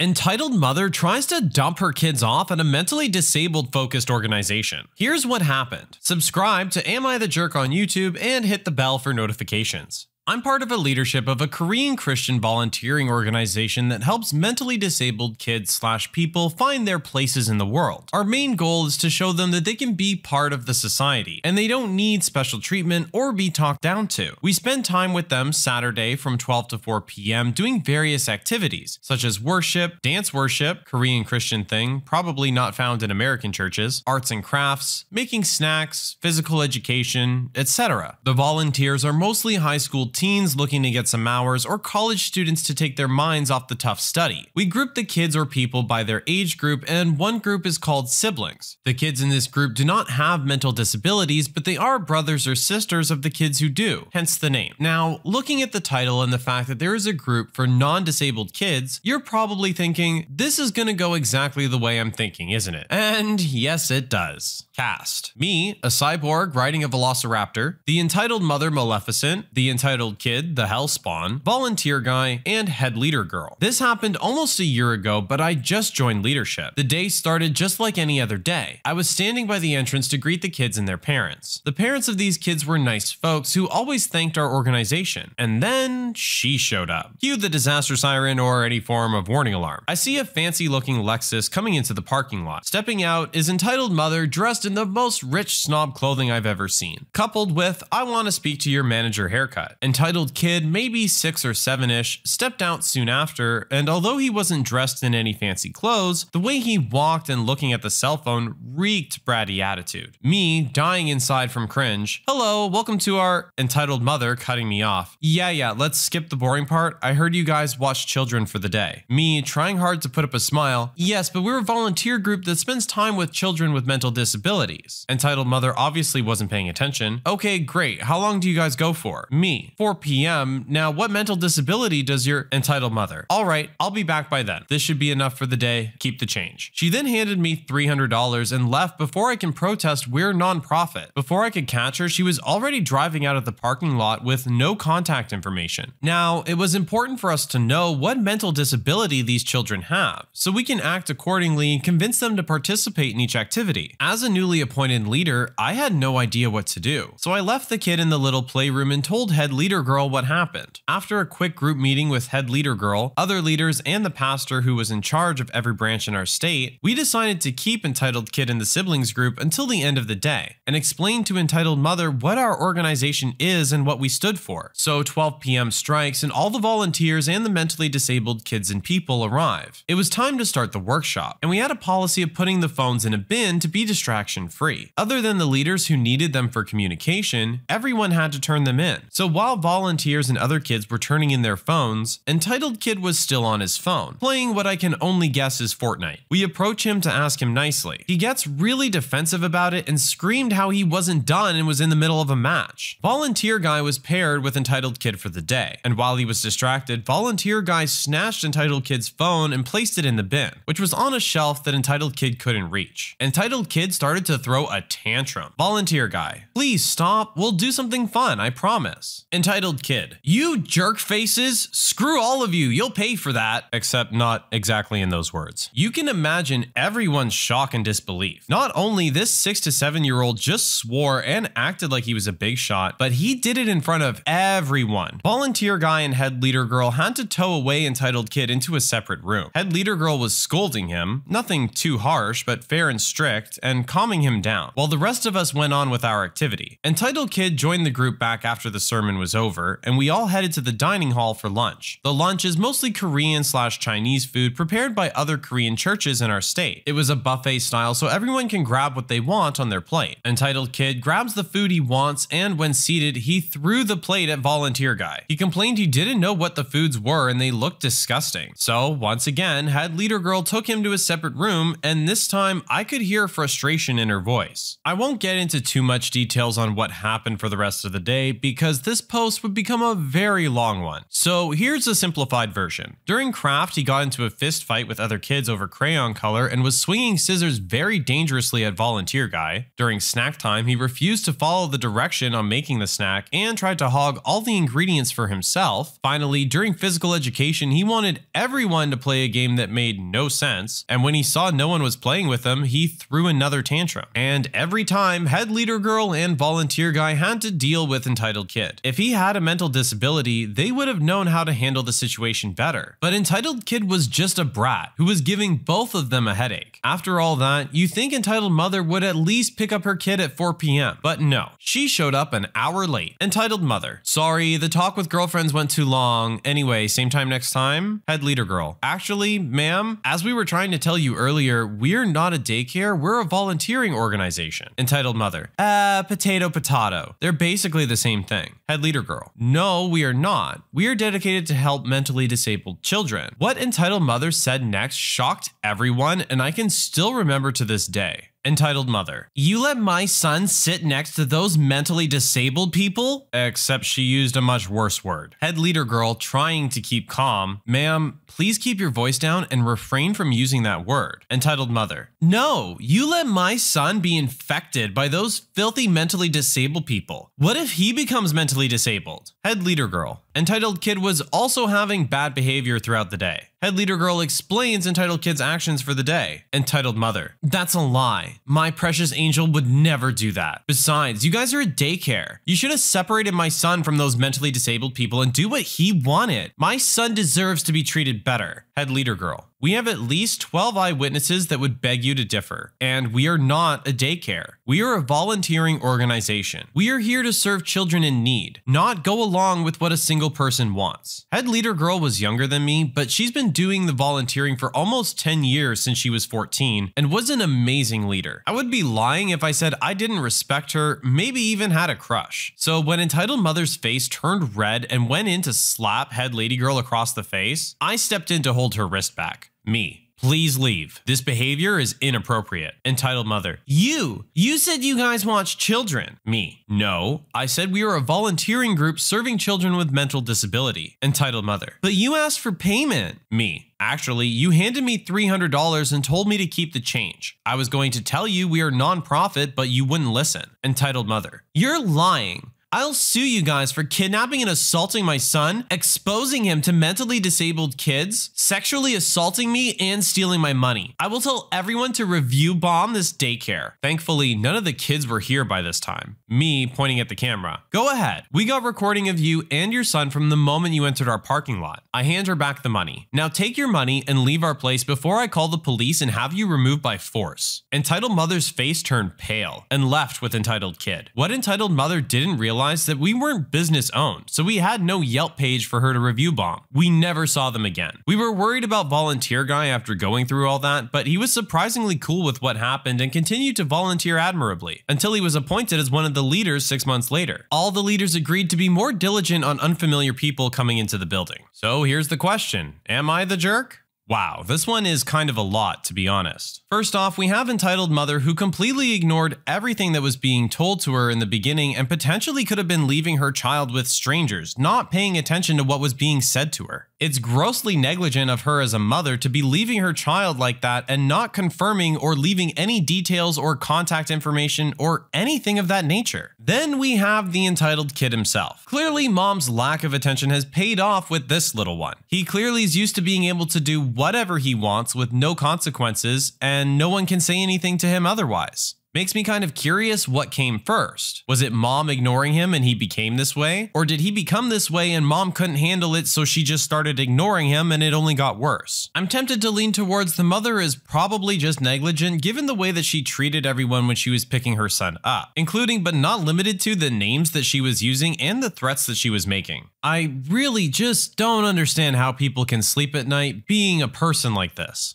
Entitled 0.00 0.52
mother 0.52 0.90
tries 0.90 1.24
to 1.26 1.40
dump 1.40 1.78
her 1.78 1.92
kids 1.92 2.20
off 2.20 2.50
at 2.50 2.58
a 2.58 2.64
mentally 2.64 3.06
disabled 3.06 3.72
focused 3.72 4.10
organization. 4.10 4.88
Here's 4.96 5.24
what 5.24 5.40
happened. 5.40 5.98
Subscribe 6.00 6.72
to 6.72 6.90
Am 6.90 7.06
I 7.06 7.16
the 7.16 7.28
Jerk 7.28 7.54
on 7.54 7.68
YouTube 7.68 8.20
and 8.20 8.44
hit 8.44 8.64
the 8.64 8.72
bell 8.72 8.98
for 8.98 9.14
notifications. 9.14 10.08
I'm 10.26 10.40
part 10.40 10.62
of 10.62 10.72
a 10.72 10.78
leadership 10.78 11.28
of 11.28 11.42
a 11.42 11.46
Korean 11.46 11.96
Christian 11.96 12.40
volunteering 12.40 13.10
organization 13.10 13.90
that 13.90 14.04
helps 14.04 14.32
mentally 14.32 14.78
disabled 14.78 15.38
kids 15.38 15.70
slash 15.70 16.12
people 16.12 16.48
find 16.48 16.88
their 16.88 16.98
places 16.98 17.50
in 17.50 17.58
the 17.58 17.66
world. 17.66 18.08
Our 18.10 18.24
main 18.24 18.56
goal 18.56 18.86
is 18.86 18.96
to 18.98 19.10
show 19.10 19.34
them 19.34 19.50
that 19.50 19.66
they 19.66 19.74
can 19.74 19.92
be 19.92 20.16
part 20.16 20.54
of 20.54 20.64
the 20.64 20.72
society 20.72 21.42
and 21.44 21.58
they 21.58 21.68
don't 21.68 21.94
need 21.94 22.24
special 22.24 22.58
treatment 22.58 23.10
or 23.12 23.34
be 23.34 23.50
talked 23.50 23.82
down 23.82 24.08
to. 24.16 24.34
We 24.40 24.54
spend 24.54 24.86
time 24.86 25.12
with 25.12 25.28
them 25.28 25.52
Saturday 25.52 26.16
from 26.16 26.38
12 26.38 26.68
to 26.68 26.78
4 26.78 27.02
p.m. 27.02 27.52
doing 27.52 27.82
various 27.82 28.26
activities 28.26 28.98
such 29.02 29.24
as 29.24 29.42
worship, 29.42 30.00
dance 30.00 30.32
worship, 30.32 30.86
Korean 30.86 31.24
Christian 31.24 31.66
thing, 31.66 32.00
probably 32.00 32.50
not 32.50 32.74
found 32.74 33.02
in 33.02 33.10
American 33.10 33.52
churches, 33.52 34.02
arts 34.06 34.30
and 34.30 34.42
crafts, 34.42 35.04
making 35.10 35.44
snacks, 35.44 36.16
physical 36.22 36.62
education, 36.62 37.50
etc. 37.54 38.16
The 38.24 38.32
volunteers 38.32 39.04
are 39.04 39.12
mostly 39.12 39.56
high 39.56 39.76
school 39.76 40.12
teens 40.14 40.56
looking 40.56 40.82
to 40.82 40.90
get 40.90 41.08
some 41.08 41.26
hours, 41.26 41.66
or 41.66 41.78
college 41.78 42.24
students 42.26 42.62
to 42.62 42.74
take 42.74 42.96
their 42.96 43.08
minds 43.08 43.50
off 43.50 43.68
the 43.68 43.74
tough 43.74 44.00
study. 44.00 44.48
We 44.54 44.64
group 44.64 44.94
the 44.94 45.04
kids 45.04 45.36
or 45.36 45.44
people 45.44 45.82
by 45.82 46.02
their 46.04 46.22
age 46.26 46.56
group, 46.56 46.84
and 46.88 47.18
one 47.18 47.38
group 47.38 47.66
is 47.66 47.78
called 47.78 48.08
siblings. 48.08 48.78
The 48.84 48.94
kids 48.94 49.20
in 49.20 49.28
this 49.28 49.46
group 49.46 49.74
do 49.74 49.84
not 49.84 50.10
have 50.10 50.46
mental 50.46 50.72
disabilities, 50.72 51.48
but 51.48 51.64
they 51.64 51.76
are 51.76 51.98
brothers 51.98 52.46
or 52.46 52.54
sisters 52.54 53.10
of 53.10 53.22
the 53.22 53.30
kids 53.30 53.58
who 53.58 53.68
do, 53.68 54.06
hence 54.12 54.36
the 54.36 54.50
name. 54.50 54.74
Now, 54.78 55.20
looking 55.24 55.62
at 55.62 55.72
the 55.72 55.80
title 55.80 56.22
and 56.22 56.32
the 56.32 56.38
fact 56.38 56.68
that 56.68 56.78
there 56.78 56.94
is 56.94 57.06
a 57.06 57.12
group 57.12 57.54
for 57.54 57.66
non 57.66 58.04
disabled 58.04 58.52
kids, 58.52 59.00
you're 59.02 59.20
probably 59.20 59.72
thinking, 59.72 60.26
this 60.30 60.58
is 60.58 60.70
gonna 60.70 60.94
go 60.94 61.14
exactly 61.14 61.66
the 61.66 61.78
way 61.78 61.98
I'm 61.98 62.12
thinking, 62.12 62.50
isn't 62.50 62.74
it? 62.74 62.86
And 62.90 63.40
yes, 63.40 63.90
it 63.90 64.08
does. 64.08 64.64
Cast 64.76 65.32
Me, 65.36 65.80
a 65.82 65.88
cyborg 65.88 66.54
riding 66.54 66.84
a 66.84 66.88
velociraptor, 66.88 67.78
the 67.86 68.00
entitled 68.00 68.42
mother 68.42 68.70
Maleficent, 68.70 69.46
the 69.52 69.70
entitled 69.70 70.03
Kid, 70.12 70.56
the 70.56 70.66
Hellspawn, 70.66 71.42
Volunteer 71.42 72.00
Guy, 72.00 72.42
and 72.44 72.68
Head 72.68 72.96
Leader 72.96 73.24
Girl. 73.24 73.56
This 73.60 73.78
happened 73.78 74.16
almost 74.16 74.60
a 74.60 74.64
year 74.64 74.92
ago, 74.92 75.20
but 75.20 75.40
I 75.40 75.54
just 75.54 75.94
joined 75.94 76.22
leadership. 76.22 76.74
The 76.76 76.84
day 76.84 77.08
started 77.08 77.54
just 77.54 77.80
like 77.80 77.98
any 77.98 78.20
other 78.20 78.38
day. 78.38 78.80
I 78.84 78.92
was 78.92 79.08
standing 79.08 79.46
by 79.46 79.58
the 79.58 79.74
entrance 79.74 80.08
to 80.08 80.18
greet 80.18 80.42
the 80.42 80.48
kids 80.48 80.76
and 80.76 80.86
their 80.86 80.98
parents. 80.98 81.62
The 81.64 81.72
parents 81.72 82.08
of 82.08 82.18
these 82.18 82.38
kids 82.38 82.66
were 82.66 82.78
nice 82.78 83.10
folks 83.10 83.54
who 83.54 83.68
always 83.68 84.06
thanked 84.06 84.36
our 84.36 84.52
organization. 84.52 85.34
And 85.38 85.62
then 85.62 86.14
she 86.14 86.58
showed 86.58 86.90
up. 86.90 87.12
Cue 87.20 87.36
the 87.36 87.48
disaster 87.48 87.96
siren 87.96 88.38
or 88.38 88.64
any 88.64 88.80
form 88.80 89.14
of 89.14 89.28
warning 89.28 89.54
alarm. 89.54 89.84
I 89.88 89.94
see 89.94 90.18
a 90.18 90.24
fancy 90.24 90.68
looking 90.68 90.96
Lexus 90.96 91.50
coming 91.50 91.74
into 91.74 91.94
the 91.94 92.02
parking 92.02 92.44
lot. 92.44 92.66
Stepping 92.66 93.02
out 93.02 93.34
is 93.34 93.48
entitled 93.48 93.92
mother 93.92 94.26
dressed 94.26 94.64
in 94.64 94.74
the 94.74 94.86
most 94.86 95.22
rich 95.22 95.58
snob 95.58 95.94
clothing 95.94 96.30
I've 96.30 96.46
ever 96.46 96.68
seen, 96.68 97.06
coupled 97.12 97.54
with 97.54 97.82
I 97.92 98.02
want 98.02 98.26
to 98.26 98.32
speak 98.32 98.60
to 98.60 98.70
your 98.70 98.84
manager 98.84 99.28
haircut. 99.28 99.76
And 99.80 99.93
entitled 99.94 100.34
kid, 100.34 100.66
maybe 100.66 101.06
six 101.06 101.44
or 101.44 101.54
seven 101.54 101.88
ish, 101.88 102.20
stepped 102.24 102.60
out 102.60 102.82
soon 102.82 103.08
after, 103.08 103.68
and 103.70 103.88
although 103.88 104.18
he 104.18 104.28
wasn't 104.28 104.66
dressed 104.66 105.04
in 105.04 105.14
any 105.14 105.32
fancy 105.32 105.70
clothes, 105.70 106.26
the 106.32 106.40
way 106.40 106.58
he 106.58 106.76
walked 106.76 107.28
and 107.28 107.46
looking 107.46 107.72
at 107.72 107.80
the 107.80 107.88
cell 107.88 108.16
phone 108.16 108.56
reeked 108.74 109.24
bratty 109.24 109.60
attitude. 109.60 110.18
Me, 110.20 110.62
dying 110.62 111.06
inside 111.06 111.52
from 111.52 111.68
cringe. 111.68 112.24
Hello, 112.26 112.66
welcome 112.66 112.98
to 112.98 113.18
our 113.18 113.52
entitled 113.56 114.02
mother 114.02 114.34
cutting 114.34 114.68
me 114.68 114.82
off. 114.82 115.16
Yeah, 115.20 115.50
yeah, 115.50 115.70
let's 115.70 116.00
skip 116.00 116.28
the 116.28 116.34
boring 116.34 116.66
part. 116.66 116.98
I 117.00 117.12
heard 117.12 117.36
you 117.36 117.44
guys 117.44 117.78
watch 117.78 118.04
children 118.04 118.46
for 118.46 118.58
the 118.58 118.68
day. 118.68 119.04
Me, 119.08 119.42
trying 119.42 119.78
hard 119.78 120.02
to 120.02 120.08
put 120.08 120.24
up 120.24 120.34
a 120.34 120.40
smile. 120.40 120.92
Yes, 120.96 121.30
but 121.30 121.42
we're 121.42 121.60
a 121.60 121.62
volunteer 121.62 122.18
group 122.18 122.46
that 122.46 122.58
spends 122.58 122.84
time 122.84 123.14
with 123.14 123.30
children 123.30 123.72
with 123.72 123.86
mental 123.86 124.10
disabilities. 124.10 125.06
Entitled 125.08 125.46
mother 125.46 125.72
obviously 125.78 126.20
wasn't 126.20 126.50
paying 126.50 126.68
attention. 126.68 127.22
Okay, 127.24 127.60
great. 127.60 128.02
How 128.02 128.18
long 128.18 128.40
do 128.40 128.50
you 128.50 128.56
guys 128.56 128.74
go 128.74 128.92
for? 128.92 129.28
Me, 129.30 129.72
4 129.84 129.94
p.m. 129.96 130.64
Now, 130.66 130.90
what 130.90 131.10
mental 131.10 131.36
disability 131.36 132.02
does 132.02 132.26
your 132.26 132.48
entitled 132.50 132.94
mother? 132.94 133.26
All 133.28 133.44
right, 133.44 133.68
I'll 133.78 133.90
be 133.90 134.02
back 134.02 134.30
by 134.30 134.42
then. 134.42 134.64
This 134.70 134.80
should 134.80 134.98
be 134.98 135.10
enough 135.10 135.36
for 135.36 135.44
the 135.44 135.58
day. 135.58 135.92
Keep 135.98 136.20
the 136.20 136.24
change. 136.24 136.72
She 136.74 136.88
then 136.88 137.04
handed 137.04 137.38
me 137.38 137.54
$300 137.54 138.50
and 138.50 138.70
left 138.70 138.96
before 138.96 139.28
I 139.28 139.36
can 139.36 139.52
protest 139.52 140.08
we're 140.08 140.32
nonprofit. 140.32 141.12
Before 141.12 141.44
I 141.44 141.50
could 141.50 141.66
catch 141.66 141.98
her, 141.98 142.08
she 142.08 142.22
was 142.22 142.40
already 142.40 142.80
driving 142.80 143.26
out 143.26 143.36
of 143.36 143.44
the 143.44 143.52
parking 143.52 143.98
lot 143.98 144.24
with 144.24 144.48
no 144.48 144.74
contact 144.74 145.34
information. 145.34 145.92
Now, 146.00 146.44
it 146.46 146.54
was 146.54 146.74
important 146.74 147.20
for 147.20 147.30
us 147.30 147.44
to 147.44 147.58
know 147.58 147.92
what 147.92 148.18
mental 148.18 148.52
disability 148.52 149.20
these 149.20 149.44
children 149.44 149.82
have, 149.82 150.28
so 150.32 150.50
we 150.50 150.64
can 150.64 150.80
act 150.80 151.10
accordingly 151.10 151.74
and 151.74 151.84
convince 151.84 152.20
them 152.20 152.36
to 152.36 152.42
participate 152.42 153.12
in 153.12 153.20
each 153.20 153.36
activity. 153.36 153.96
As 154.00 154.22
a 154.22 154.30
newly 154.30 154.62
appointed 154.62 155.06
leader, 155.06 155.52
I 155.58 155.74
had 155.74 155.94
no 155.94 156.16
idea 156.16 156.48
what 156.48 156.66
to 156.68 156.80
do, 156.80 157.12
so 157.18 157.32
I 157.32 157.40
left 157.40 157.68
the 157.68 157.76
kid 157.76 158.00
in 158.00 158.08
the 158.08 158.18
little 158.18 158.42
playroom 158.42 158.90
and 158.90 159.04
told 159.04 159.32
head 159.32 159.52
leader 159.52 159.73
girl 159.82 160.08
what 160.08 160.24
happened. 160.24 160.80
After 160.88 161.20
a 161.20 161.26
quick 161.26 161.54
group 161.54 161.76
meeting 161.76 162.08
with 162.08 162.28
head 162.28 162.50
leader 162.50 162.74
girl, 162.74 163.12
other 163.16 163.40
leaders, 163.40 163.80
and 163.84 164.04
the 164.04 164.10
pastor 164.10 164.62
who 164.62 164.74
was 164.74 164.90
in 164.90 165.02
charge 165.02 165.40
of 165.40 165.50
every 165.52 165.72
branch 165.72 166.08
in 166.08 166.14
our 166.14 166.26
state, 166.26 166.78
we 166.82 166.94
decided 166.94 167.40
to 167.40 167.52
keep 167.52 167.84
entitled 167.84 168.32
kid 168.32 168.50
in 168.50 168.58
the 168.58 168.66
siblings 168.66 169.12
group 169.12 169.38
until 169.40 169.66
the 169.66 169.82
end 169.82 169.98
of 169.98 170.08
the 170.08 170.14
day 170.14 170.56
and 170.66 170.76
explain 170.76 171.24
to 171.24 171.38
entitled 171.38 171.78
mother 171.78 172.10
what 172.10 172.38
our 172.38 172.60
organization 172.60 173.34
is 173.38 173.72
and 173.72 173.86
what 173.86 173.98
we 173.98 174.08
stood 174.08 174.38
for. 174.38 174.70
So 174.74 175.02
12 175.02 175.40
p.m. 175.40 175.70
strikes 175.70 176.22
and 176.22 176.32
all 176.32 176.50
the 176.50 176.58
volunteers 176.58 177.28
and 177.28 177.44
the 177.44 177.50
mentally 177.50 177.88
disabled 177.88 178.44
kids 178.44 178.70
and 178.70 178.82
people 178.82 179.24
arrive. 179.24 179.84
It 179.88 179.94
was 179.94 180.08
time 180.08 180.38
to 180.38 180.46
start 180.46 180.72
the 180.72 180.78
workshop, 180.78 181.38
and 181.42 181.50
we 181.50 181.58
had 181.58 181.70
a 181.70 181.76
policy 181.76 182.22
of 182.22 182.34
putting 182.34 182.60
the 182.60 182.68
phones 182.68 183.04
in 183.04 183.14
a 183.14 183.18
bin 183.18 183.60
to 183.60 183.68
be 183.68 183.84
distraction 183.84 184.48
free. 184.48 184.92
Other 184.96 185.20
than 185.20 185.38
the 185.38 185.46
leaders 185.46 185.86
who 185.86 185.96
needed 185.96 186.32
them 186.32 186.48
for 186.48 186.64
communication, 186.64 187.60
everyone 187.68 188.10
had 188.10 188.32
to 188.32 188.40
turn 188.40 188.64
them 188.64 188.80
in. 188.80 189.02
So 189.10 189.26
while 189.26 189.53
volunteers 189.56 190.28
and 190.28 190.38
other 190.38 190.60
kids 190.60 190.88
were 190.90 190.98
turning 190.98 191.30
in 191.30 191.42
their 191.42 191.56
phones, 191.56 192.20
Entitled 192.26 192.80
Kid 192.80 193.00
was 193.00 193.18
still 193.18 193.44
on 193.44 193.60
his 193.60 193.76
phone, 193.76 194.14
playing 194.14 194.54
what 194.54 194.66
I 194.66 194.76
can 194.76 194.94
only 195.00 195.28
guess 195.28 195.60
is 195.60 195.74
Fortnite. 195.74 196.20
We 196.30 196.42
approach 196.42 196.84
him 196.84 197.00
to 197.02 197.12
ask 197.12 197.40
him 197.40 197.54
nicely. 197.54 198.04
He 198.06 198.16
gets 198.16 198.46
really 198.46 198.88
defensive 198.88 199.42
about 199.42 199.74
it 199.74 199.88
and 199.88 200.00
screamed 200.00 200.52
how 200.52 200.70
he 200.70 200.84
wasn't 200.84 201.26
done 201.26 201.56
and 201.56 201.66
was 201.66 201.80
in 201.80 201.90
the 201.90 201.96
middle 201.96 202.20
of 202.20 202.30
a 202.30 202.36
match. 202.36 202.98
Volunteer 203.02 203.58
Guy 203.58 203.80
was 203.82 203.98
paired 203.98 204.42
with 204.42 204.56
Entitled 204.56 205.00
Kid 205.00 205.20
for 205.20 205.28
the 205.28 205.42
day, 205.42 205.78
and 205.84 205.96
while 205.96 206.16
he 206.16 206.24
was 206.24 206.42
distracted, 206.42 207.04
Volunteer 207.04 207.62
Guy 207.62 207.84
snatched 207.84 208.44
Entitled 208.44 208.84
Kid's 208.84 209.08
phone 209.08 209.52
and 209.52 209.66
placed 209.66 209.98
it 209.98 210.04
in 210.04 210.16
the 210.16 210.22
bin, 210.22 210.52
which 210.64 210.80
was 210.80 210.92
on 210.94 211.14
a 211.14 211.20
shelf 211.20 211.64
that 211.64 211.74
Entitled 211.74 212.16
Kid 212.16 212.38
couldn't 212.38 212.70
reach. 212.70 213.16
Entitled 213.20 213.68
Kid 213.68 213.94
started 213.94 214.26
to 214.26 214.38
throw 214.38 214.66
a 214.68 214.80
tantrum. 214.80 215.52
Volunteer 215.58 216.08
Guy, 216.08 216.44
please 216.54 216.84
stop, 216.84 217.36
we'll 217.36 217.52
do 217.52 217.70
something 217.70 218.06
fun, 218.06 218.40
I 218.40 218.50
promise. 218.50 219.24
Entitled 219.44 219.82
Kid, 219.82 220.16
you 220.22 220.56
jerk 220.56 220.96
faces, 220.96 221.68
screw 221.70 222.18
all 222.18 222.42
of 222.42 222.54
you, 222.54 222.68
you'll 222.68 222.88
pay 222.88 223.14
for 223.14 223.30
that. 223.34 223.66
Except 223.74 224.10
not 224.10 224.46
exactly 224.50 225.02
in 225.02 225.10
those 225.10 225.34
words. 225.34 225.68
You 225.74 225.90
can 225.90 226.08
imagine 226.08 226.72
everyone's 226.74 227.34
shock 227.34 227.74
and 227.74 227.84
disbelief. 227.84 228.48
Not 228.48 228.72
only 228.74 229.10
this 229.10 229.30
six 229.30 229.60
to 229.60 229.70
seven 229.70 230.02
year 230.02 230.22
old 230.22 230.38
just 230.38 230.74
swore 230.76 231.22
and 231.22 231.52
acted 231.54 231.92
like 231.92 232.04
he 232.04 232.14
was 232.14 232.26
a 232.26 232.32
big 232.32 232.56
shot, 232.56 232.98
but 232.98 233.12
he 233.12 233.34
did 233.34 233.58
it 233.58 233.68
in 233.68 233.82
front 233.82 234.02
of 234.02 234.22
everyone. 234.24 235.20
Volunteer 235.22 235.76
guy 235.76 236.00
and 236.00 236.14
head 236.14 236.42
leader 236.42 236.64
girl 236.64 236.92
had 236.92 237.14
to 237.16 237.26
tow 237.26 237.52
away 237.52 237.84
entitled 237.84 238.30
kid 238.30 238.50
into 238.50 238.76
a 238.76 238.80
separate 238.80 239.22
room. 239.22 239.50
Head 239.54 239.74
leader 239.74 239.94
girl 239.94 240.18
was 240.18 240.34
scolding 240.34 240.88
him, 240.88 241.22
nothing 241.28 241.68
too 241.68 241.98
harsh, 241.98 242.46
but 242.46 242.64
fair 242.64 242.88
and 242.88 242.98
strict, 242.98 243.58
and 243.62 243.86
calming 243.86 244.22
him 244.22 244.40
down, 244.40 244.70
while 244.72 244.86
the 244.86 244.96
rest 244.96 245.26
of 245.26 245.36
us 245.36 245.52
went 245.52 245.74
on 245.74 245.90
with 245.90 246.02
our 246.02 246.24
activity. 246.24 246.78
Entitled 246.82 247.30
kid 247.30 247.58
joined 247.58 247.84
the 247.84 247.90
group 247.90 248.18
back 248.18 248.42
after 248.46 248.70
the 248.70 248.80
sermon 248.80 249.18
was 249.18 249.33
over, 249.34 249.80
and 249.82 249.98
we 249.98 250.10
all 250.10 250.26
headed 250.26 250.52
to 250.52 250.60
the 250.60 250.72
dining 250.72 251.12
hall 251.12 251.34
for 251.34 251.48
lunch. 251.48 252.00
The 252.02 252.12
lunch 252.12 252.44
is 252.44 252.56
mostly 252.56 252.90
Korean 252.90 253.44
slash 253.44 253.78
Chinese 253.78 254.24
food 254.24 254.54
prepared 254.54 254.94
by 254.94 255.10
other 255.10 255.36
Korean 255.38 255.76
churches 255.76 256.20
in 256.22 256.30
our 256.30 256.40
state. 256.40 256.82
It 256.86 256.92
was 256.92 257.10
a 257.10 257.16
buffet 257.16 257.60
style, 257.60 257.94
so 257.94 258.06
everyone 258.06 258.48
can 258.48 258.64
grab 258.64 258.96
what 258.96 259.08
they 259.08 259.20
want 259.20 259.60
on 259.60 259.68
their 259.68 259.80
plate. 259.80 260.18
Entitled 260.24 260.72
kid 260.72 261.00
grabs 261.00 261.34
the 261.34 261.44
food 261.44 261.70
he 261.70 261.80
wants, 261.80 262.26
and 262.30 262.58
when 262.58 262.74
seated, 262.74 263.16
he 263.22 263.40
threw 263.40 263.84
the 263.84 263.96
plate 263.96 264.28
at 264.28 264.38
volunteer 264.38 264.94
guy. 264.94 265.24
He 265.28 265.36
complained 265.36 265.78
he 265.78 265.86
didn't 265.86 266.20
know 266.20 266.32
what 266.32 266.54
the 266.54 266.64
foods 266.64 266.98
were 266.98 267.28
and 267.28 267.40
they 267.40 267.50
looked 267.50 267.80
disgusting. 267.80 268.52
So, 268.56 268.88
once 268.88 269.26
again, 269.26 269.68
head 269.68 269.96
leader 269.96 270.18
girl 270.18 270.42
took 270.42 270.68
him 270.68 270.82
to 270.84 270.92
a 270.92 270.98
separate 270.98 271.34
room, 271.34 271.76
and 271.82 272.08
this 272.08 272.28
time 272.28 272.62
I 272.68 272.84
could 272.84 273.02
hear 273.02 273.28
frustration 273.28 273.98
in 273.98 274.08
her 274.08 274.20
voice. 274.20 274.78
I 274.84 274.94
won't 274.94 275.20
get 275.20 275.36
into 275.36 275.60
too 275.60 275.82
much 275.82 276.10
details 276.10 276.56
on 276.56 276.74
what 276.74 276.90
happened 276.90 277.40
for 277.40 277.48
the 277.48 277.56
rest 277.56 277.84
of 277.84 277.92
the 277.92 278.00
day 278.00 278.32
because 278.32 278.82
this 278.82 279.00
post 279.00 279.23
would 279.24 279.54
become 279.54 279.82
a 279.82 279.94
very 279.94 280.48
long 280.48 280.82
one. 280.82 281.04
So 281.08 281.50
here's 281.52 281.86
a 281.86 281.94
simplified 281.94 282.52
version. 282.52 282.96
During 283.06 283.32
craft, 283.32 283.76
he 283.76 283.82
got 283.82 284.02
into 284.02 284.24
a 284.24 284.30
fist 284.30 284.64
fight 284.64 284.86
with 284.86 285.00
other 285.00 285.18
kids 285.18 285.48
over 285.48 285.66
crayon 285.66 286.14
color 286.14 286.46
and 286.46 286.62
was 286.62 286.78
swinging 286.78 287.18
scissors 287.18 287.58
very 287.58 287.98
dangerously 287.98 288.64
at 288.64 288.74
volunteer 288.74 289.26
guy. 289.28 289.68
During 289.76 290.00
snack 290.00 290.36
time, 290.36 290.66
he 290.66 290.76
refused 290.76 291.24
to 291.24 291.32
follow 291.32 291.66
the 291.66 291.78
direction 291.78 292.34
on 292.34 292.48
making 292.48 292.78
the 292.78 292.86
snack 292.86 293.28
and 293.32 293.56
tried 293.56 293.78
to 293.78 293.90
hog 293.90 294.20
all 294.24 294.40
the 294.40 294.56
ingredients 294.56 295.10
for 295.10 295.28
himself. 295.28 295.98
Finally, 296.02 296.44
during 296.44 296.74
physical 296.74 297.14
education, 297.14 297.70
he 297.70 297.84
wanted 297.84 298.20
everyone 298.34 298.90
to 298.90 298.96
play 298.96 299.22
a 299.22 299.28
game 299.28 299.56
that 299.56 299.70
made 299.70 300.00
no 300.00 300.28
sense, 300.28 300.84
and 300.88 301.02
when 301.02 301.14
he 301.14 301.22
saw 301.22 301.50
no 301.50 301.68
one 301.68 301.82
was 301.82 301.96
playing 301.96 302.28
with 302.28 302.44
him, 302.44 302.64
he 302.64 302.86
threw 302.86 303.26
another 303.26 303.62
tantrum. 303.62 304.06
And 304.14 304.48
every 304.52 304.84
time, 304.84 305.26
head 305.26 305.50
leader 305.50 305.78
girl 305.78 306.14
and 306.14 306.36
volunteer 306.36 306.92
guy 306.92 307.14
had 307.14 307.40
to 307.42 307.50
deal 307.50 307.86
with 307.86 308.06
entitled 308.06 308.48
kid. 308.48 308.80
If 308.84 308.96
he 308.96 309.12
had 309.14 309.36
a 309.36 309.40
mental 309.40 309.68
disability, 309.68 310.44
they 310.44 310.70
would 310.70 310.86
have 310.86 311.00
known 311.02 311.26
how 311.26 311.42
to 311.42 311.52
handle 311.52 311.82
the 311.82 311.92
situation 311.92 312.52
better. 312.52 312.96
But 313.00 313.14
entitled 313.14 313.66
kid 313.66 313.90
was 313.90 314.06
just 314.06 314.38
a 314.38 314.44
brat 314.44 314.92
who 314.96 315.04
was 315.04 315.20
giving 315.20 315.56
both 315.56 315.94
of 315.94 316.10
them 316.10 316.28
a 316.28 316.34
headache. 316.34 316.78
After 316.84 317.18
all 317.18 317.34
that, 317.36 317.74
you 317.74 317.88
think 317.88 318.12
entitled 318.12 318.52
mother 318.52 318.82
would 318.82 319.02
at 319.02 319.16
least 319.16 319.56
pick 319.56 319.72
up 319.72 319.84
her 319.84 319.96
kid 319.96 320.20
at 320.20 320.36
4 320.36 320.54
p.m. 320.54 320.98
But 321.02 321.20
no, 321.20 321.50
she 321.58 321.88
showed 321.88 322.14
up 322.14 322.32
an 322.32 322.46
hour 322.54 322.86
late. 322.86 323.16
Entitled 323.20 323.62
mother. 323.62 324.00
Sorry, 324.02 324.56
the 324.56 324.68
talk 324.68 324.96
with 324.96 325.08
girlfriends 325.08 325.52
went 325.52 325.70
too 325.70 325.84
long. 325.84 326.40
Anyway, 326.44 326.86
same 326.86 327.10
time 327.10 327.28
next 327.28 327.50
time? 327.50 328.02
Head 328.06 328.22
leader 328.22 328.44
girl. 328.44 328.78
Actually, 328.82 329.38
ma'am, 329.38 330.00
as 330.04 330.22
we 330.22 330.32
were 330.32 330.44
trying 330.44 330.70
to 330.70 330.78
tell 330.78 330.98
you 330.98 331.16
earlier, 331.16 331.66
we're 331.66 332.04
not 332.04 332.34
a 332.34 332.38
daycare, 332.38 332.98
we're 332.98 333.20
a 333.20 333.24
volunteering 333.24 333.94
organization. 333.94 334.68
Entitled 334.76 335.16
mother. 335.16 335.50
Uh, 335.58 336.02
potato 336.02 336.50
potato. 336.50 337.14
They're 337.20 337.32
basically 337.32 337.86
the 337.86 337.96
same 337.96 338.24
thing. 338.24 338.54
Head 338.68 338.82
leader 338.82 339.02
girl. 339.04 339.32
No, 339.36 339.86
we 339.86 340.04
are 340.04 340.12
not. 340.12 340.62
We 340.72 340.86
are 340.86 340.94
dedicated 340.94 341.46
to 341.46 341.54
help 341.54 341.86
mentally 341.86 342.26
disabled 342.26 342.82
children. 342.82 343.34
What 343.38 343.58
entitled 343.58 344.02
mother 344.02 344.30
said 344.30 344.66
next 344.66 344.96
shocked 344.96 345.50
everyone, 345.62 346.22
and 346.22 346.42
I 346.42 346.50
can 346.50 346.70
still 346.70 347.14
remember 347.14 347.52
to 347.52 347.64
this 347.64 347.86
day 347.86 348.30
entitled 348.44 348.88
Mother. 348.88 349.28
You 349.34 349.62
let 349.62 349.76
my 349.76 350.06
son 350.06 350.48
sit 350.48 350.84
next 350.84 351.14
to 351.14 351.24
those 351.24 351.56
mentally 351.56 352.06
disabled 352.06 352.72
people? 352.72 353.28
Except 353.32 353.84
she 353.84 354.02
used 354.02 354.36
a 354.36 354.40
much 354.40 354.68
worse 354.68 355.04
word. 355.04 355.36
Head 355.40 355.58
leader 355.58 355.84
girl 355.84 356.14
trying 356.14 356.68
to 356.70 356.80
keep 356.80 357.08
calm. 357.08 357.60
Ma'am, 357.66 358.20
please 358.26 358.58
keep 358.58 358.80
your 358.80 358.90
voice 358.90 359.18
down 359.18 359.46
and 359.50 359.66
refrain 359.66 360.14
from 360.14 360.32
using 360.32 360.62
that 360.64 360.86
word. 360.86 361.24
Entitled 361.30 361.70
Mother. 361.70 362.10
No, 362.20 362.76
you 362.80 363.08
let 363.08 363.26
my 363.26 363.56
son 363.56 364.00
be 364.00 364.16
infected 364.16 364.94
by 364.94 365.08
those 365.08 365.38
filthy 365.54 365.88
mentally 365.88 366.28
disabled 366.28 366.86
people. 366.86 367.30
What 367.36 367.56
if 367.56 367.72
he 367.72 367.92
becomes 367.92 368.34
mentally 368.34 368.68
disabled? 368.68 369.32
Head 369.44 369.62
leader 369.62 369.86
girl. 369.86 370.23
Entitled 370.36 370.80
Kid 370.80 370.98
was 370.98 371.20
also 371.32 371.68
having 371.68 372.06
bad 372.06 372.34
behavior 372.34 372.80
throughout 372.80 373.12
the 373.12 373.16
day. 373.16 373.50
Head 373.62 373.76
Leader 373.76 373.96
Girl 373.96 374.20
explains 374.20 374.84
Entitled 374.84 375.22
Kid's 375.22 375.40
actions 375.40 375.80
for 375.80 375.94
the 375.94 376.02
day. 376.02 376.44
Entitled 376.52 376.96
Mother. 376.96 377.36
That's 377.40 377.72
a 377.72 377.80
lie. 377.80 378.40
My 378.44 378.72
precious 378.72 379.12
angel 379.12 379.46
would 379.52 379.70
never 379.70 380.10
do 380.10 380.32
that. 380.32 380.62
Besides, 380.66 381.24
you 381.24 381.30
guys 381.30 381.54
are 381.54 381.60
a 381.60 381.66
daycare. 381.66 382.38
You 382.44 382.56
should 382.56 382.72
have 382.72 382.80
separated 382.80 383.32
my 383.32 383.48
son 383.48 383.84
from 383.84 383.96
those 383.96 384.16
mentally 384.16 384.50
disabled 384.50 384.94
people 384.96 385.22
and 385.22 385.32
do 385.32 385.48
what 385.48 385.62
he 385.62 385.92
wanted. 385.92 386.52
My 386.58 386.78
son 386.78 387.14
deserves 387.14 387.62
to 387.62 387.72
be 387.72 387.84
treated 387.84 388.24
better. 388.24 388.66
Head 388.76 388.90
Leader 388.90 389.14
Girl. 389.14 389.48
We 389.64 389.72
have 389.72 389.88
at 389.88 389.98
least 389.98 390.42
12 390.42 390.76
eyewitnesses 390.76 391.46
that 391.46 391.58
would 391.58 391.80
beg 391.80 392.04
you 392.04 392.14
to 392.16 392.24
differ, 392.26 392.74
and 392.82 393.14
we 393.14 393.26
are 393.26 393.38
not 393.38 393.88
a 393.88 393.92
daycare. 393.92 394.56
We 394.66 394.82
are 394.82 394.94
a 394.94 395.00
volunteering 395.00 395.80
organization. 395.80 396.68
We 396.74 396.90
are 396.90 396.98
here 396.98 397.22
to 397.22 397.32
serve 397.32 397.64
children 397.64 398.04
in 398.04 398.22
need, 398.22 398.60
not 398.66 399.02
go 399.02 399.22
along 399.22 399.64
with 399.64 399.80
what 399.80 399.90
a 399.90 399.96
single 399.96 400.28
person 400.28 400.74
wants. 400.74 401.24
Head 401.32 401.48
leader 401.48 401.72
girl 401.72 401.98
was 401.98 402.20
younger 402.20 402.46
than 402.46 402.66
me, 402.66 402.84
but 402.84 403.10
she's 403.10 403.32
been 403.32 403.52
doing 403.52 403.86
the 403.86 403.94
volunteering 403.94 404.58
for 404.58 404.70
almost 404.76 405.18
10 405.18 405.44
years 405.44 405.80
since 405.80 405.96
she 405.96 406.10
was 406.10 406.26
14 406.26 406.92
and 406.94 407.10
was 407.10 407.30
an 407.30 407.40
amazing 407.40 408.06
leader. 408.06 408.42
I 408.46 408.52
would 408.52 408.70
be 408.70 408.82
lying 408.82 409.30
if 409.30 409.42
I 409.42 409.52
said 409.52 409.72
I 409.80 409.94
didn't 409.94 410.20
respect 410.20 410.72
her, 410.72 411.00
maybe 411.02 411.40
even 411.40 411.70
had 411.70 411.88
a 411.88 411.96
crush. 411.96 412.52
So 412.56 412.82
when 412.82 413.00
entitled 413.00 413.42
mother's 413.42 413.76
face 413.76 414.08
turned 414.08 414.56
red 414.56 414.86
and 414.90 415.08
went 415.08 415.28
in 415.28 415.40
to 415.40 415.54
slap 415.54 416.12
head 416.12 416.34
lady 416.34 416.58
girl 416.58 416.76
across 416.76 417.14
the 417.14 417.24
face, 417.24 417.76
I 417.80 417.96
stepped 417.96 418.30
in 418.30 418.42
to 418.42 418.52
hold 418.52 418.74
her 418.74 418.86
wrist 418.86 419.16
back. 419.16 419.52
Me. 419.64 420.10
Please 420.16 420.56
leave. 420.58 421.00
This 421.06 421.20
behavior 421.20 421.78
is 421.78 421.96
inappropriate. 422.00 422.74
Entitled 422.84 423.26
mother. 423.26 423.58
You. 423.66 424.26
You 424.32 424.58
said 424.58 424.84
you 424.84 424.96
guys 424.96 425.26
watch 425.26 425.58
children. 425.58 426.18
Me. 426.24 426.64
No. 426.68 427.24
I 427.34 427.46
said 427.46 427.72
we 427.72 427.82
are 427.82 427.96
a 427.96 428.00
volunteering 428.00 428.74
group 428.74 429.00
serving 429.00 429.38
children 429.38 429.76
with 429.76 429.90
mental 429.90 430.20
disability. 430.20 430.96
Entitled 431.02 431.44
mother. 431.44 431.74
But 431.82 431.94
you 431.94 432.14
asked 432.14 432.40
for 432.40 432.52
payment. 432.52 433.18
Me. 433.30 433.72
Actually, 433.80 434.28
you 434.28 434.50
handed 434.50 434.84
me 434.84 434.98
$300 434.98 435.92
and 435.92 436.04
told 436.04 436.28
me 436.28 436.36
to 436.36 436.46
keep 436.46 436.72
the 436.72 436.80
change. 436.80 437.38
I 437.44 437.56
was 437.56 437.68
going 437.68 437.90
to 437.92 438.04
tell 438.04 438.26
you 438.28 438.46
we 438.46 438.62
are 438.62 438.70
non-profit, 438.70 439.56
but 439.56 439.68
you 439.68 439.84
wouldn't 439.84 440.10
listen. 440.10 440.44
Entitled 440.62 441.08
mother. 441.08 441.42
You're 441.52 441.84
lying. 441.84 442.52
I'll 442.76 442.92
sue 442.92 443.20
you 443.20 443.42
guys 443.42 443.70
for 443.70 443.84
kidnapping 443.84 444.42
and 444.42 444.50
assaulting 444.50 445.04
my 445.04 445.16
son, 445.16 445.64
exposing 445.70 446.42
him 446.42 446.60
to 446.62 446.72
mentally 446.72 447.20
disabled 447.20 447.76
kids, 447.76 448.30
sexually 448.34 448.96
assaulting 448.96 449.52
me, 449.52 449.76
and 449.78 450.02
stealing 450.02 450.40
my 450.40 450.54
money. 450.54 450.96
I 450.98 451.06
will 451.06 451.20
tell 451.20 451.46
everyone 451.52 451.92
to 451.92 452.04
review 452.04 452.52
bomb 452.52 452.92
this 452.92 453.12
daycare. 453.12 453.74
Thankfully, 453.80 454.34
none 454.34 454.56
of 454.56 454.64
the 454.64 454.72
kids 454.72 455.06
were 455.06 455.20
here 455.20 455.44
by 455.44 455.62
this 455.62 455.78
time. 455.78 456.16
Me 456.28 456.66
pointing 456.66 456.98
at 456.98 457.08
the 457.08 457.14
camera. 457.14 457.62
Go 457.70 457.92
ahead. 457.92 458.24
We 458.32 458.44
got 458.44 458.64
recording 458.64 459.08
of 459.08 459.20
you 459.20 459.46
and 459.52 459.72
your 459.72 459.84
son 459.84 460.10
from 460.10 460.30
the 460.30 460.36
moment 460.36 460.74
you 460.74 460.84
entered 460.84 461.08
our 461.08 461.20
parking 461.20 461.60
lot. 461.60 461.84
I 461.94 462.02
hand 462.02 462.26
her 462.26 462.34
back 462.34 462.64
the 462.64 462.68
money. 462.68 463.06
Now 463.12 463.28
take 463.28 463.56
your 463.56 463.68
money 463.68 464.02
and 464.08 464.24
leave 464.24 464.42
our 464.42 464.56
place 464.56 464.82
before 464.82 465.18
I 465.18 465.28
call 465.28 465.46
the 465.46 465.58
police 465.58 466.00
and 466.02 466.10
have 466.10 466.34
you 466.34 466.48
removed 466.48 466.82
by 466.82 466.98
force. 466.98 467.62
Entitled 467.72 468.16
mother's 468.16 468.48
face 468.48 468.82
turned 468.82 469.16
pale 469.16 469.64
and 469.70 469.88
left 469.88 470.20
with 470.20 470.34
entitled 470.34 470.80
kid. 470.80 471.12
What 471.14 471.30
entitled 471.30 471.70
mother 471.70 472.00
didn't 472.00 472.38
realize 472.38 472.63
realized 472.64 472.86
that 472.86 472.98
we 472.98 473.12
weren't 473.12 473.50
business 473.50 473.90
owned, 473.90 474.24
so 474.30 474.42
we 474.42 474.56
had 474.56 474.82
no 474.82 475.02
Yelp 475.02 475.36
page 475.36 475.66
for 475.66 475.80
her 475.80 475.92
to 475.92 476.00
review 476.00 476.32
bomb. 476.32 476.62
We 476.72 476.88
never 476.88 477.26
saw 477.26 477.50
them 477.50 477.66
again. 477.66 477.98
We 478.06 478.16
were 478.16 478.32
worried 478.32 478.64
about 478.64 478.88
Volunteer 478.88 479.44
Guy 479.44 479.66
after 479.66 479.94
going 479.94 480.24
through 480.24 480.48
all 480.48 480.58
that, 480.60 480.90
but 480.90 481.06
he 481.06 481.18
was 481.18 481.30
surprisingly 481.30 481.96
cool 481.96 482.24
with 482.24 482.40
what 482.40 482.56
happened 482.56 483.02
and 483.02 483.12
continued 483.12 483.56
to 483.56 483.64
volunteer 483.64 484.16
admirably, 484.16 484.82
until 484.88 485.12
he 485.12 485.20
was 485.20 485.34
appointed 485.34 485.78
as 485.78 485.90
one 485.90 486.06
of 486.06 486.14
the 486.14 486.22
leaders 486.22 486.64
six 486.64 486.86
months 486.86 487.10
later. 487.10 487.44
All 487.52 487.70
the 487.70 487.82
leaders 487.82 488.14
agreed 488.14 488.48
to 488.48 488.56
be 488.56 488.70
more 488.70 488.94
diligent 488.94 489.44
on 489.44 489.60
unfamiliar 489.60 490.14
people 490.14 490.48
coming 490.48 490.78
into 490.78 490.96
the 490.96 491.04
building. 491.04 491.44
So 491.52 491.82
here's 491.82 492.08
the 492.08 492.16
question 492.16 492.80
Am 492.88 493.10
I 493.10 493.26
the 493.26 493.36
jerk? 493.36 493.83
Wow, 494.06 494.44
this 494.46 494.66
one 494.66 494.84
is 494.84 495.02
kind 495.02 495.30
of 495.30 495.38
a 495.38 495.42
lot, 495.42 495.82
to 495.84 495.94
be 495.94 496.06
honest. 496.06 496.62
First 496.70 496.94
off, 496.94 497.16
we 497.16 497.28
have 497.28 497.48
entitled 497.48 497.90
mother 497.90 498.20
who 498.20 498.34
completely 498.34 498.92
ignored 498.92 499.38
everything 499.46 499.92
that 499.92 500.02
was 500.02 500.18
being 500.18 500.50
told 500.50 500.82
to 500.82 500.92
her 500.92 501.08
in 501.08 501.20
the 501.20 501.26
beginning 501.26 501.74
and 501.74 501.88
potentially 501.88 502.44
could 502.44 502.58
have 502.58 502.68
been 502.68 502.86
leaving 502.86 503.16
her 503.16 503.32
child 503.32 503.72
with 503.72 503.88
strangers, 503.88 504.58
not 504.58 504.90
paying 504.90 505.16
attention 505.16 505.56
to 505.56 505.64
what 505.64 505.80
was 505.80 505.94
being 505.94 506.20
said 506.20 506.52
to 506.52 506.64
her. 506.64 506.90
It's 507.00 507.18
grossly 507.18 507.76
negligent 507.76 508.30
of 508.30 508.42
her 508.42 508.60
as 508.60 508.72
a 508.72 508.78
mother 508.78 509.16
to 509.16 509.28
be 509.28 509.42
leaving 509.42 509.80
her 509.80 509.92
child 509.92 510.38
like 510.38 510.60
that 510.60 510.84
and 510.86 511.08
not 511.08 511.32
confirming 511.32 511.96
or 511.96 512.14
leaving 512.14 512.56
any 512.56 512.80
details 512.80 513.36
or 513.36 513.56
contact 513.56 514.12
information 514.12 514.74
or 514.78 515.08
anything 515.12 515.58
of 515.58 515.66
that 515.66 515.84
nature. 515.84 516.36
Then 516.38 516.78
we 516.78 516.96
have 516.96 517.32
the 517.32 517.46
entitled 517.46 517.96
kid 517.96 518.12
himself. 518.12 518.64
Clearly, 518.66 519.08
mom's 519.08 519.48
lack 519.48 519.82
of 519.82 519.92
attention 519.92 520.30
has 520.30 520.44
paid 520.44 520.78
off 520.78 521.10
with 521.10 521.26
this 521.26 521.52
little 521.52 521.78
one. 521.78 521.96
He 522.06 522.24
clearly 522.24 522.62
is 522.62 522.76
used 522.76 522.94
to 522.94 523.00
being 523.00 523.24
able 523.24 523.46
to 523.46 523.60
do 523.60 523.80
whatever 523.80 524.38
he 524.38 524.54
wants 524.54 524.94
with 524.94 525.12
no 525.12 525.34
consequences, 525.34 526.34
and 526.40 526.78
no 526.78 526.88
one 526.88 527.06
can 527.06 527.18
say 527.18 527.42
anything 527.42 527.76
to 527.78 527.88
him 527.88 528.06
otherwise. 528.06 528.76
Makes 528.94 529.16
me 529.16 529.24
kind 529.24 529.42
of 529.42 529.54
curious 529.54 530.06
what 530.06 530.30
came 530.30 530.60
first. 530.60 531.24
Was 531.26 531.42
it 531.42 531.52
mom 531.52 531.90
ignoring 531.90 532.32
him 532.32 532.54
and 532.54 532.64
he 532.64 532.76
became 532.76 533.16
this 533.16 533.34
way? 533.34 533.72
Or 533.74 533.84
did 533.84 533.98
he 533.98 534.12
become 534.12 534.50
this 534.50 534.70
way 534.70 534.92
and 534.92 535.04
mom 535.04 535.32
couldn't 535.32 535.56
handle 535.56 535.96
it 535.96 536.06
so 536.06 536.24
she 536.24 536.44
just 536.44 536.62
started 536.62 537.00
ignoring 537.00 537.48
him 537.48 537.72
and 537.72 537.82
it 537.82 537.92
only 537.92 538.14
got 538.14 538.38
worse? 538.38 538.90
I'm 538.94 539.08
tempted 539.08 539.42
to 539.42 539.50
lean 539.50 539.72
towards 539.72 540.14
the 540.14 540.22
mother 540.22 540.60
is 540.60 540.76
probably 540.76 541.36
just 541.36 541.60
negligent 541.60 542.22
given 542.22 542.46
the 542.46 542.54
way 542.54 542.70
that 542.70 542.84
she 542.84 543.02
treated 543.02 543.44
everyone 543.44 543.88
when 543.88 543.96
she 543.96 544.10
was 544.10 544.24
picking 544.24 544.54
her 544.54 544.68
son 544.68 544.96
up, 545.02 545.32
including 545.34 545.82
but 545.82 545.96
not 545.96 546.20
limited 546.20 546.60
to 546.60 546.76
the 546.76 546.88
names 546.88 547.32
that 547.32 547.42
she 547.42 547.60
was 547.60 547.82
using 547.82 548.20
and 548.20 548.44
the 548.44 548.50
threats 548.50 548.86
that 548.86 548.96
she 548.96 549.10
was 549.10 549.26
making. 549.26 549.70
I 549.82 550.20
really 550.28 550.68
just 550.68 551.16
don't 551.16 551.42
understand 551.42 551.96
how 551.96 552.12
people 552.12 552.44
can 552.44 552.62
sleep 552.62 552.94
at 552.94 553.08
night 553.08 553.48
being 553.48 553.82
a 553.82 553.88
person 553.88 554.34
like 554.34 554.54
this. 554.54 554.94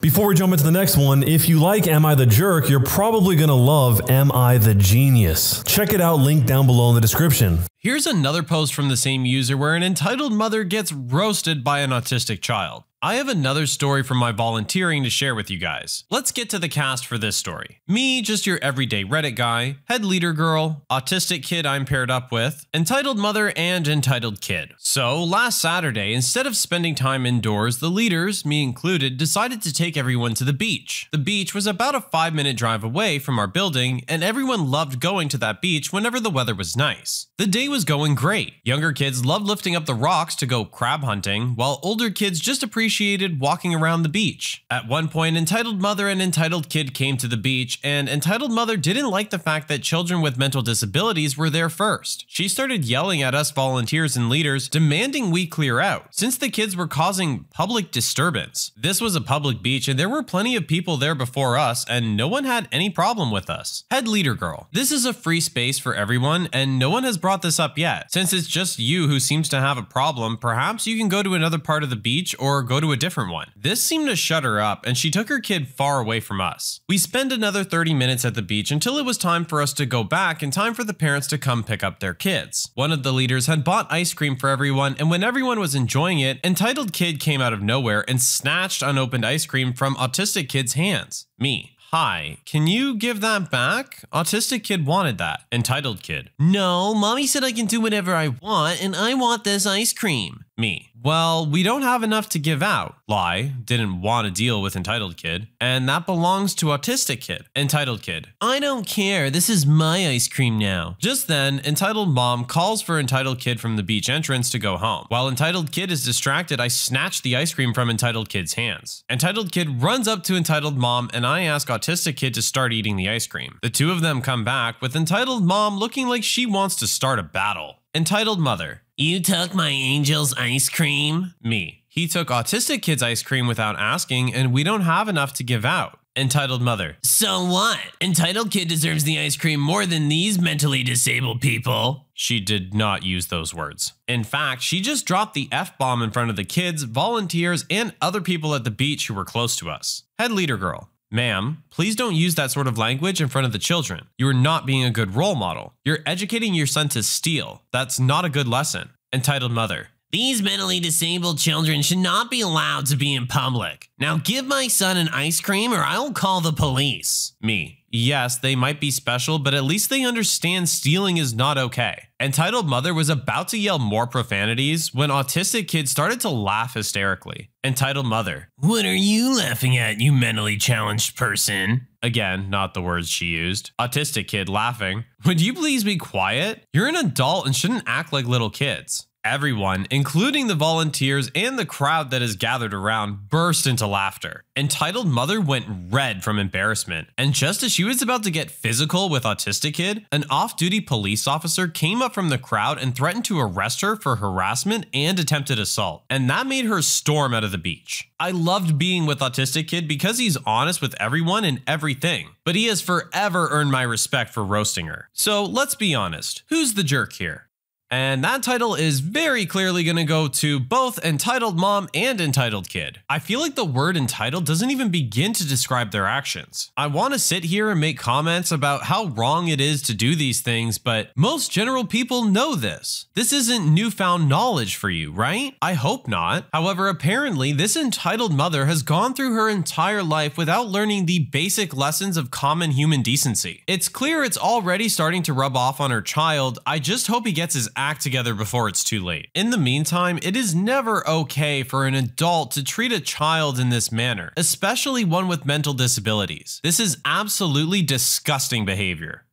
Before 0.00 0.28
we 0.28 0.36
jump 0.36 0.52
into 0.52 0.62
the 0.62 0.70
next 0.70 0.96
one, 0.96 1.24
if 1.24 1.48
you 1.48 1.58
like 1.58 1.88
Am 1.88 2.06
I 2.06 2.14
the 2.14 2.24
Jerk, 2.24 2.68
you're 2.68 2.78
probably 2.78 3.34
going 3.34 3.48
to 3.48 3.54
love 3.54 4.08
Am 4.08 4.30
I 4.30 4.56
the 4.56 4.72
Genius. 4.72 5.64
Check 5.64 5.92
it 5.92 6.00
out, 6.00 6.20
link 6.20 6.46
down 6.46 6.66
below 6.66 6.90
in 6.90 6.94
the 6.94 7.00
description. 7.00 7.58
Here's 7.78 8.06
another 8.06 8.44
post 8.44 8.74
from 8.74 8.90
the 8.90 8.96
same 8.96 9.24
user 9.24 9.56
where 9.56 9.74
an 9.74 9.82
entitled 9.82 10.32
mother 10.32 10.62
gets 10.62 10.92
roasted 10.92 11.64
by 11.64 11.80
an 11.80 11.90
autistic 11.90 12.40
child. 12.40 12.84
I 13.00 13.14
have 13.14 13.28
another 13.28 13.66
story 13.66 14.02
from 14.02 14.16
my 14.16 14.32
volunteering 14.32 15.04
to 15.04 15.10
share 15.10 15.36
with 15.36 15.52
you 15.52 15.56
guys. 15.56 16.02
Let's 16.10 16.32
get 16.32 16.50
to 16.50 16.58
the 16.58 16.68
cast 16.68 17.06
for 17.06 17.16
this 17.16 17.36
story. 17.36 17.78
Me, 17.86 18.22
just 18.22 18.44
your 18.44 18.58
everyday 18.60 19.04
Reddit 19.04 19.36
guy, 19.36 19.76
head 19.84 20.04
leader 20.04 20.32
girl, 20.32 20.84
autistic 20.90 21.44
kid 21.44 21.64
I'm 21.64 21.84
paired 21.84 22.10
up 22.10 22.32
with, 22.32 22.66
entitled 22.74 23.16
mother, 23.16 23.52
and 23.54 23.86
entitled 23.86 24.40
kid. 24.40 24.74
So, 24.78 25.22
last 25.22 25.60
Saturday, 25.60 26.12
instead 26.12 26.44
of 26.44 26.56
spending 26.56 26.96
time 26.96 27.24
indoors, 27.24 27.78
the 27.78 27.88
leaders, 27.88 28.44
me 28.44 28.64
included, 28.64 29.16
decided 29.16 29.62
to 29.62 29.72
take 29.72 29.96
everyone 29.96 30.34
to 30.34 30.42
the 30.42 30.52
beach. 30.52 31.06
The 31.12 31.18
beach 31.18 31.54
was 31.54 31.68
about 31.68 31.94
a 31.94 32.00
5 32.00 32.34
minute 32.34 32.56
drive 32.56 32.82
away 32.82 33.20
from 33.20 33.38
our 33.38 33.46
building, 33.46 34.02
and 34.08 34.24
everyone 34.24 34.72
loved 34.72 34.98
going 34.98 35.28
to 35.28 35.38
that 35.38 35.62
beach 35.62 35.92
whenever 35.92 36.18
the 36.18 36.30
weather 36.30 36.54
was 36.54 36.76
nice. 36.76 37.28
The 37.36 37.46
day 37.46 37.68
was 37.68 37.84
going 37.84 38.16
great. 38.16 38.54
Younger 38.64 38.90
kids 38.90 39.24
loved 39.24 39.46
lifting 39.46 39.76
up 39.76 39.86
the 39.86 39.94
rocks 39.94 40.34
to 40.34 40.46
go 40.46 40.64
crab 40.64 41.04
hunting, 41.04 41.50
while 41.54 41.78
older 41.84 42.10
kids 42.10 42.40
just 42.40 42.64
appreciated 42.64 42.87
appreciated 42.88 43.38
walking 43.38 43.74
around 43.74 44.02
the 44.02 44.08
beach. 44.08 44.64
At 44.70 44.88
one 44.88 45.08
point, 45.08 45.36
Entitled 45.36 45.78
Mother 45.78 46.08
and 46.08 46.22
Entitled 46.22 46.70
Kid 46.70 46.94
came 46.94 47.18
to 47.18 47.28
the 47.28 47.36
beach, 47.36 47.78
and 47.84 48.08
Entitled 48.08 48.50
Mother 48.50 48.78
didn't 48.78 49.10
like 49.10 49.28
the 49.28 49.38
fact 49.38 49.68
that 49.68 49.82
children 49.82 50.22
with 50.22 50.38
mental 50.38 50.62
disabilities 50.62 51.36
were 51.36 51.50
there 51.50 51.68
first. 51.68 52.24
She 52.28 52.48
started 52.48 52.86
yelling 52.86 53.20
at 53.20 53.34
us 53.34 53.50
volunteers 53.50 54.16
and 54.16 54.30
leaders, 54.30 54.70
demanding 54.70 55.30
we 55.30 55.46
clear 55.46 55.80
out, 55.80 56.06
since 56.12 56.38
the 56.38 56.48
kids 56.48 56.76
were 56.78 56.86
causing 56.86 57.44
public 57.52 57.90
disturbance. 57.90 58.72
This 58.74 59.02
was 59.02 59.14
a 59.14 59.20
public 59.20 59.60
beach, 59.60 59.86
and 59.86 59.98
there 59.98 60.08
were 60.08 60.22
plenty 60.22 60.56
of 60.56 60.66
people 60.66 60.96
there 60.96 61.14
before 61.14 61.58
us, 61.58 61.84
and 61.90 62.16
no 62.16 62.26
one 62.26 62.44
had 62.44 62.68
any 62.72 62.88
problem 62.88 63.30
with 63.30 63.50
us. 63.50 63.84
Head 63.90 64.08
Leader 64.08 64.34
Girl. 64.34 64.66
This 64.72 64.90
is 64.90 65.04
a 65.04 65.12
free 65.12 65.42
space 65.42 65.78
for 65.78 65.94
everyone, 65.94 66.48
and 66.54 66.78
no 66.78 66.88
one 66.88 67.04
has 67.04 67.18
brought 67.18 67.42
this 67.42 67.60
up 67.60 67.76
yet. 67.76 68.10
Since 68.10 68.32
it's 68.32 68.48
just 68.48 68.78
you 68.78 69.08
who 69.08 69.20
seems 69.20 69.50
to 69.50 69.60
have 69.60 69.76
a 69.76 69.82
problem, 69.82 70.38
perhaps 70.38 70.86
you 70.86 70.96
can 70.96 71.10
go 71.10 71.22
to 71.22 71.34
another 71.34 71.58
part 71.58 71.82
of 71.82 71.90
the 71.90 71.96
beach 71.96 72.34
or 72.38 72.62
go 72.62 72.77
to 72.80 72.92
a 72.92 72.96
different 72.96 73.32
one. 73.32 73.50
This 73.56 73.82
seemed 73.82 74.08
to 74.08 74.16
shut 74.16 74.44
her 74.44 74.60
up, 74.60 74.86
and 74.86 74.96
she 74.96 75.10
took 75.10 75.28
her 75.28 75.40
kid 75.40 75.68
far 75.68 76.00
away 76.00 76.20
from 76.20 76.40
us. 76.40 76.80
We 76.88 76.98
spent 76.98 77.32
another 77.32 77.64
30 77.64 77.94
minutes 77.94 78.24
at 78.24 78.34
the 78.34 78.42
beach 78.42 78.70
until 78.70 78.98
it 78.98 79.04
was 79.04 79.18
time 79.18 79.44
for 79.44 79.60
us 79.60 79.72
to 79.74 79.86
go 79.86 80.04
back 80.04 80.42
and 80.42 80.52
time 80.52 80.74
for 80.74 80.84
the 80.84 80.94
parents 80.94 81.26
to 81.28 81.38
come 81.38 81.64
pick 81.64 81.82
up 81.82 82.00
their 82.00 82.14
kids. 82.14 82.70
One 82.74 82.92
of 82.92 83.02
the 83.02 83.12
leaders 83.12 83.46
had 83.46 83.64
bought 83.64 83.92
ice 83.92 84.14
cream 84.14 84.36
for 84.36 84.48
everyone, 84.48 84.96
and 84.98 85.10
when 85.10 85.24
everyone 85.24 85.60
was 85.60 85.74
enjoying 85.74 86.20
it, 86.20 86.38
Entitled 86.44 86.92
Kid 86.92 87.20
came 87.20 87.40
out 87.40 87.52
of 87.52 87.62
nowhere 87.62 88.04
and 88.08 88.20
snatched 88.20 88.82
unopened 88.82 89.24
ice 89.24 89.46
cream 89.46 89.72
from 89.72 89.94
Autistic 89.96 90.48
Kid's 90.48 90.74
hands. 90.74 91.26
Me. 91.38 91.74
Hi, 91.90 92.36
can 92.44 92.66
you 92.66 92.96
give 92.96 93.22
that 93.22 93.50
back? 93.50 94.04
Autistic 94.12 94.62
kid 94.62 94.84
wanted 94.84 95.16
that. 95.16 95.44
Entitled 95.50 96.02
kid. 96.02 96.28
No, 96.38 96.92
mommy 96.92 97.26
said 97.26 97.42
I 97.42 97.52
can 97.52 97.64
do 97.64 97.80
whatever 97.80 98.14
I 98.14 98.28
want, 98.28 98.84
and 98.84 98.94
I 98.94 99.14
want 99.14 99.44
this 99.44 99.64
ice 99.64 99.94
cream. 99.94 100.44
Me. 100.58 100.90
Well, 101.00 101.46
we 101.46 101.62
don't 101.62 101.82
have 101.82 102.02
enough 102.02 102.28
to 102.30 102.40
give 102.40 102.64
out. 102.64 102.96
Lie. 103.06 103.52
Didn't 103.64 104.02
want 104.02 104.26
to 104.26 104.32
deal 104.32 104.60
with 104.60 104.74
entitled 104.74 105.16
kid. 105.16 105.46
And 105.60 105.88
that 105.88 106.04
belongs 106.04 106.52
to 106.56 106.66
autistic 106.66 107.20
kid. 107.20 107.46
Entitled 107.54 108.02
kid. 108.02 108.30
I 108.40 108.58
don't 108.58 108.84
care. 108.84 109.30
This 109.30 109.48
is 109.48 109.64
my 109.64 110.08
ice 110.08 110.26
cream 110.26 110.58
now. 110.58 110.96
Just 110.98 111.28
then, 111.28 111.60
entitled 111.64 112.08
mom 112.08 112.44
calls 112.44 112.82
for 112.82 112.98
entitled 112.98 113.38
kid 113.38 113.60
from 113.60 113.76
the 113.76 113.84
beach 113.84 114.08
entrance 114.08 114.50
to 114.50 114.58
go 114.58 114.76
home. 114.76 115.06
While 115.08 115.28
entitled 115.28 115.70
kid 115.70 115.92
is 115.92 116.04
distracted, 116.04 116.58
I 116.58 116.66
snatch 116.66 117.22
the 117.22 117.36
ice 117.36 117.54
cream 117.54 117.72
from 117.72 117.88
entitled 117.88 118.28
kid's 118.28 118.54
hands. 118.54 119.04
Entitled 119.08 119.52
kid 119.52 119.80
runs 119.80 120.08
up 120.08 120.24
to 120.24 120.34
entitled 120.34 120.76
mom 120.76 121.08
and 121.14 121.24
I 121.24 121.42
ask 121.42 121.68
autistic 121.68 122.16
kid 122.16 122.34
to 122.34 122.42
start 122.42 122.72
eating 122.72 122.96
the 122.96 123.08
ice 123.08 123.28
cream. 123.28 123.60
The 123.62 123.70
two 123.70 123.92
of 123.92 124.00
them 124.00 124.20
come 124.20 124.44
back 124.44 124.82
with 124.82 124.96
entitled 124.96 125.44
mom 125.44 125.78
looking 125.78 126.08
like 126.08 126.24
she 126.24 126.44
wants 126.44 126.74
to 126.76 126.88
start 126.88 127.20
a 127.20 127.22
battle. 127.22 127.76
Entitled 127.94 128.40
mother. 128.40 128.82
You 129.00 129.20
took 129.20 129.54
my 129.54 129.68
angel's 129.70 130.34
ice 130.34 130.68
cream? 130.68 131.32
Me. 131.40 131.84
He 131.86 132.08
took 132.08 132.30
autistic 132.30 132.82
kid's 132.82 133.00
ice 133.00 133.22
cream 133.22 133.46
without 133.46 133.78
asking, 133.78 134.34
and 134.34 134.52
we 134.52 134.64
don't 134.64 134.80
have 134.80 135.06
enough 135.06 135.34
to 135.34 135.44
give 135.44 135.64
out. 135.64 136.00
Entitled 136.16 136.62
mother. 136.62 136.96
So 137.04 137.44
what? 137.44 137.78
Entitled 138.00 138.50
kid 138.50 138.66
deserves 138.66 139.04
the 139.04 139.20
ice 139.20 139.36
cream 139.36 139.60
more 139.60 139.86
than 139.86 140.08
these 140.08 140.40
mentally 140.40 140.82
disabled 140.82 141.40
people. 141.40 142.08
She 142.12 142.40
did 142.40 142.74
not 142.74 143.04
use 143.04 143.28
those 143.28 143.54
words. 143.54 143.92
In 144.08 144.24
fact, 144.24 144.62
she 144.62 144.80
just 144.80 145.06
dropped 145.06 145.34
the 145.34 145.48
F 145.52 145.78
bomb 145.78 146.02
in 146.02 146.10
front 146.10 146.30
of 146.30 146.34
the 146.34 146.42
kids, 146.42 146.82
volunteers, 146.82 147.64
and 147.70 147.94
other 148.02 148.20
people 148.20 148.52
at 148.52 148.64
the 148.64 148.72
beach 148.72 149.06
who 149.06 149.14
were 149.14 149.24
close 149.24 149.54
to 149.58 149.70
us. 149.70 150.02
Head 150.18 150.32
leader 150.32 150.56
girl. 150.56 150.90
Ma'am, 151.10 151.62
please 151.70 151.96
don't 151.96 152.14
use 152.14 152.34
that 152.34 152.50
sort 152.50 152.66
of 152.66 152.76
language 152.76 153.20
in 153.20 153.28
front 153.28 153.46
of 153.46 153.52
the 153.52 153.58
children. 153.58 154.08
You 154.18 154.28
are 154.28 154.34
not 154.34 154.66
being 154.66 154.84
a 154.84 154.90
good 154.90 155.14
role 155.14 155.34
model. 155.34 155.72
You're 155.84 156.00
educating 156.04 156.52
your 156.54 156.66
son 156.66 156.90
to 156.90 157.02
steal. 157.02 157.62
That's 157.72 157.98
not 157.98 158.26
a 158.26 158.30
good 158.30 158.46
lesson. 158.46 158.90
Entitled 159.12 159.52
mother. 159.52 159.88
These 160.10 160.42
mentally 160.42 160.80
disabled 160.80 161.38
children 161.38 161.82
should 161.82 161.98
not 161.98 162.30
be 162.30 162.40
allowed 162.40 162.86
to 162.86 162.96
be 162.96 163.14
in 163.14 163.26
public. 163.26 163.90
Now 163.98 164.18
give 164.18 164.46
my 164.46 164.68
son 164.68 164.96
an 164.96 165.08
ice 165.08 165.40
cream 165.40 165.72
or 165.72 165.82
I'll 165.82 166.12
call 166.12 166.40
the 166.40 166.52
police. 166.52 167.32
Me. 167.40 167.77
Yes, 167.90 168.36
they 168.36 168.54
might 168.54 168.80
be 168.80 168.90
special, 168.90 169.38
but 169.38 169.54
at 169.54 169.64
least 169.64 169.88
they 169.88 170.04
understand 170.04 170.68
stealing 170.68 171.16
is 171.16 171.34
not 171.34 171.56
okay. 171.56 172.08
Entitled 172.20 172.68
Mother 172.68 172.92
was 172.92 173.08
about 173.08 173.48
to 173.48 173.58
yell 173.58 173.78
more 173.78 174.06
profanities 174.06 174.92
when 174.92 175.10
Autistic 175.10 175.68
Kid 175.68 175.88
started 175.88 176.20
to 176.20 176.28
laugh 176.28 176.74
hysterically. 176.74 177.50
Entitled 177.64 178.06
Mother. 178.06 178.50
What 178.56 178.84
are 178.84 178.94
you 178.94 179.36
laughing 179.36 179.76
at, 179.76 180.00
you 180.00 180.12
mentally 180.12 180.56
challenged 180.56 181.16
person? 181.16 181.88
Again, 182.02 182.50
not 182.50 182.74
the 182.74 182.82
words 182.82 183.08
she 183.08 183.26
used. 183.26 183.72
Autistic 183.80 184.28
Kid 184.28 184.48
laughing. 184.48 185.04
Would 185.24 185.40
you 185.40 185.52
please 185.54 185.82
be 185.82 185.96
quiet? 185.96 186.64
You're 186.72 186.86
an 186.86 186.94
adult 186.96 187.46
and 187.46 187.56
shouldn't 187.56 187.84
act 187.86 188.12
like 188.12 188.26
little 188.26 188.50
kids. 188.50 189.07
Everyone, 189.24 189.86
including 189.90 190.46
the 190.46 190.54
volunteers 190.54 191.30
and 191.34 191.58
the 191.58 191.66
crowd 191.66 192.10
that 192.10 192.22
has 192.22 192.36
gathered 192.36 192.72
around, 192.72 193.28
burst 193.28 193.66
into 193.66 193.86
laughter. 193.86 194.44
Entitled 194.56 195.08
Mother 195.08 195.40
went 195.40 195.66
red 195.90 196.22
from 196.22 196.38
embarrassment, 196.38 197.08
and 197.18 197.34
just 197.34 197.62
as 197.62 197.72
she 197.72 197.84
was 197.84 198.00
about 198.00 198.22
to 198.22 198.30
get 198.30 198.50
physical 198.50 199.08
with 199.08 199.24
Autistic 199.24 199.74
Kid, 199.74 200.06
an 200.12 200.24
off 200.30 200.56
duty 200.56 200.80
police 200.80 201.26
officer 201.26 201.66
came 201.66 202.00
up 202.00 202.14
from 202.14 202.28
the 202.28 202.38
crowd 202.38 202.78
and 202.78 202.94
threatened 202.94 203.24
to 203.24 203.40
arrest 203.40 203.80
her 203.80 203.96
for 203.96 204.16
harassment 204.16 204.86
and 204.94 205.18
attempted 205.18 205.58
assault, 205.58 206.04
and 206.08 206.30
that 206.30 206.46
made 206.46 206.66
her 206.66 206.80
storm 206.80 207.34
out 207.34 207.44
of 207.44 207.50
the 207.50 207.58
beach. 207.58 208.10
I 208.20 208.30
loved 208.30 208.78
being 208.78 209.04
with 209.04 209.18
Autistic 209.18 209.68
Kid 209.68 209.88
because 209.88 210.18
he's 210.18 210.36
honest 210.38 210.80
with 210.80 210.94
everyone 211.00 211.44
and 211.44 211.60
everything, 211.66 212.30
but 212.44 212.54
he 212.54 212.66
has 212.66 212.80
forever 212.80 213.48
earned 213.50 213.72
my 213.72 213.82
respect 213.82 214.32
for 214.32 214.44
roasting 214.44 214.86
her. 214.86 215.08
So 215.12 215.44
let's 215.44 215.74
be 215.74 215.94
honest 215.94 216.44
who's 216.48 216.74
the 216.74 216.84
jerk 216.84 217.14
here? 217.14 217.47
And 217.90 218.22
that 218.22 218.42
title 218.42 218.74
is 218.74 219.00
very 219.00 219.46
clearly 219.46 219.82
going 219.82 219.96
to 219.96 220.04
go 220.04 220.28
to 220.28 220.60
both 220.60 221.02
Entitled 221.02 221.58
Mom 221.58 221.88
and 221.94 222.20
Entitled 222.20 222.68
Kid. 222.68 223.00
I 223.08 223.18
feel 223.18 223.40
like 223.40 223.54
the 223.54 223.64
word 223.64 223.96
entitled 223.96 224.44
doesn't 224.44 224.70
even 224.70 224.90
begin 224.90 225.32
to 225.32 225.48
describe 225.48 225.90
their 225.90 226.06
actions. 226.06 226.70
I 226.76 226.86
want 226.88 227.14
to 227.14 227.18
sit 227.18 227.44
here 227.44 227.70
and 227.70 227.80
make 227.80 227.98
comments 227.98 228.52
about 228.52 228.84
how 228.84 229.06
wrong 229.06 229.48
it 229.48 229.58
is 229.58 229.80
to 229.82 229.94
do 229.94 230.14
these 230.14 230.42
things, 230.42 230.76
but 230.76 231.12
most 231.16 231.50
general 231.50 231.86
people 231.86 232.24
know 232.24 232.54
this. 232.54 233.06
This 233.14 233.32
isn't 233.32 233.72
newfound 233.72 234.28
knowledge 234.28 234.76
for 234.76 234.90
you, 234.90 235.10
right? 235.10 235.54
I 235.62 235.72
hope 235.72 236.06
not. 236.06 236.44
However, 236.52 236.88
apparently, 236.88 237.52
this 237.52 237.74
entitled 237.74 238.34
mother 238.34 238.66
has 238.66 238.82
gone 238.82 239.14
through 239.14 239.34
her 239.34 239.48
entire 239.48 240.02
life 240.02 240.36
without 240.36 240.68
learning 240.68 241.06
the 241.06 241.20
basic 241.20 241.74
lessons 241.74 242.18
of 242.18 242.30
common 242.30 242.72
human 242.72 243.00
decency. 243.00 243.62
It's 243.66 243.88
clear 243.88 244.22
it's 244.22 244.36
already 244.36 244.90
starting 244.90 245.22
to 245.22 245.32
rub 245.32 245.56
off 245.56 245.80
on 245.80 245.90
her 245.90 246.02
child. 246.02 246.58
I 246.66 246.80
just 246.80 247.06
hope 247.06 247.26
he 247.26 247.32
gets 247.32 247.54
his 247.54 247.70
act 247.78 248.02
together 248.02 248.34
before 248.34 248.68
it's 248.68 248.82
too 248.82 249.02
late. 249.02 249.28
In 249.34 249.50
the 249.50 249.56
meantime, 249.56 250.18
it 250.22 250.36
is 250.36 250.54
never 250.54 251.08
okay 251.08 251.62
for 251.62 251.86
an 251.86 251.94
adult 251.94 252.50
to 252.52 252.64
treat 252.64 252.92
a 252.92 253.00
child 253.00 253.58
in 253.58 253.70
this 253.70 253.92
manner, 253.92 254.32
especially 254.36 255.04
one 255.04 255.28
with 255.28 255.46
mental 255.46 255.72
disabilities. 255.72 256.60
This 256.62 256.80
is 256.80 256.98
absolutely 257.04 257.80
disgusting 257.82 258.64
behavior. 258.64 259.24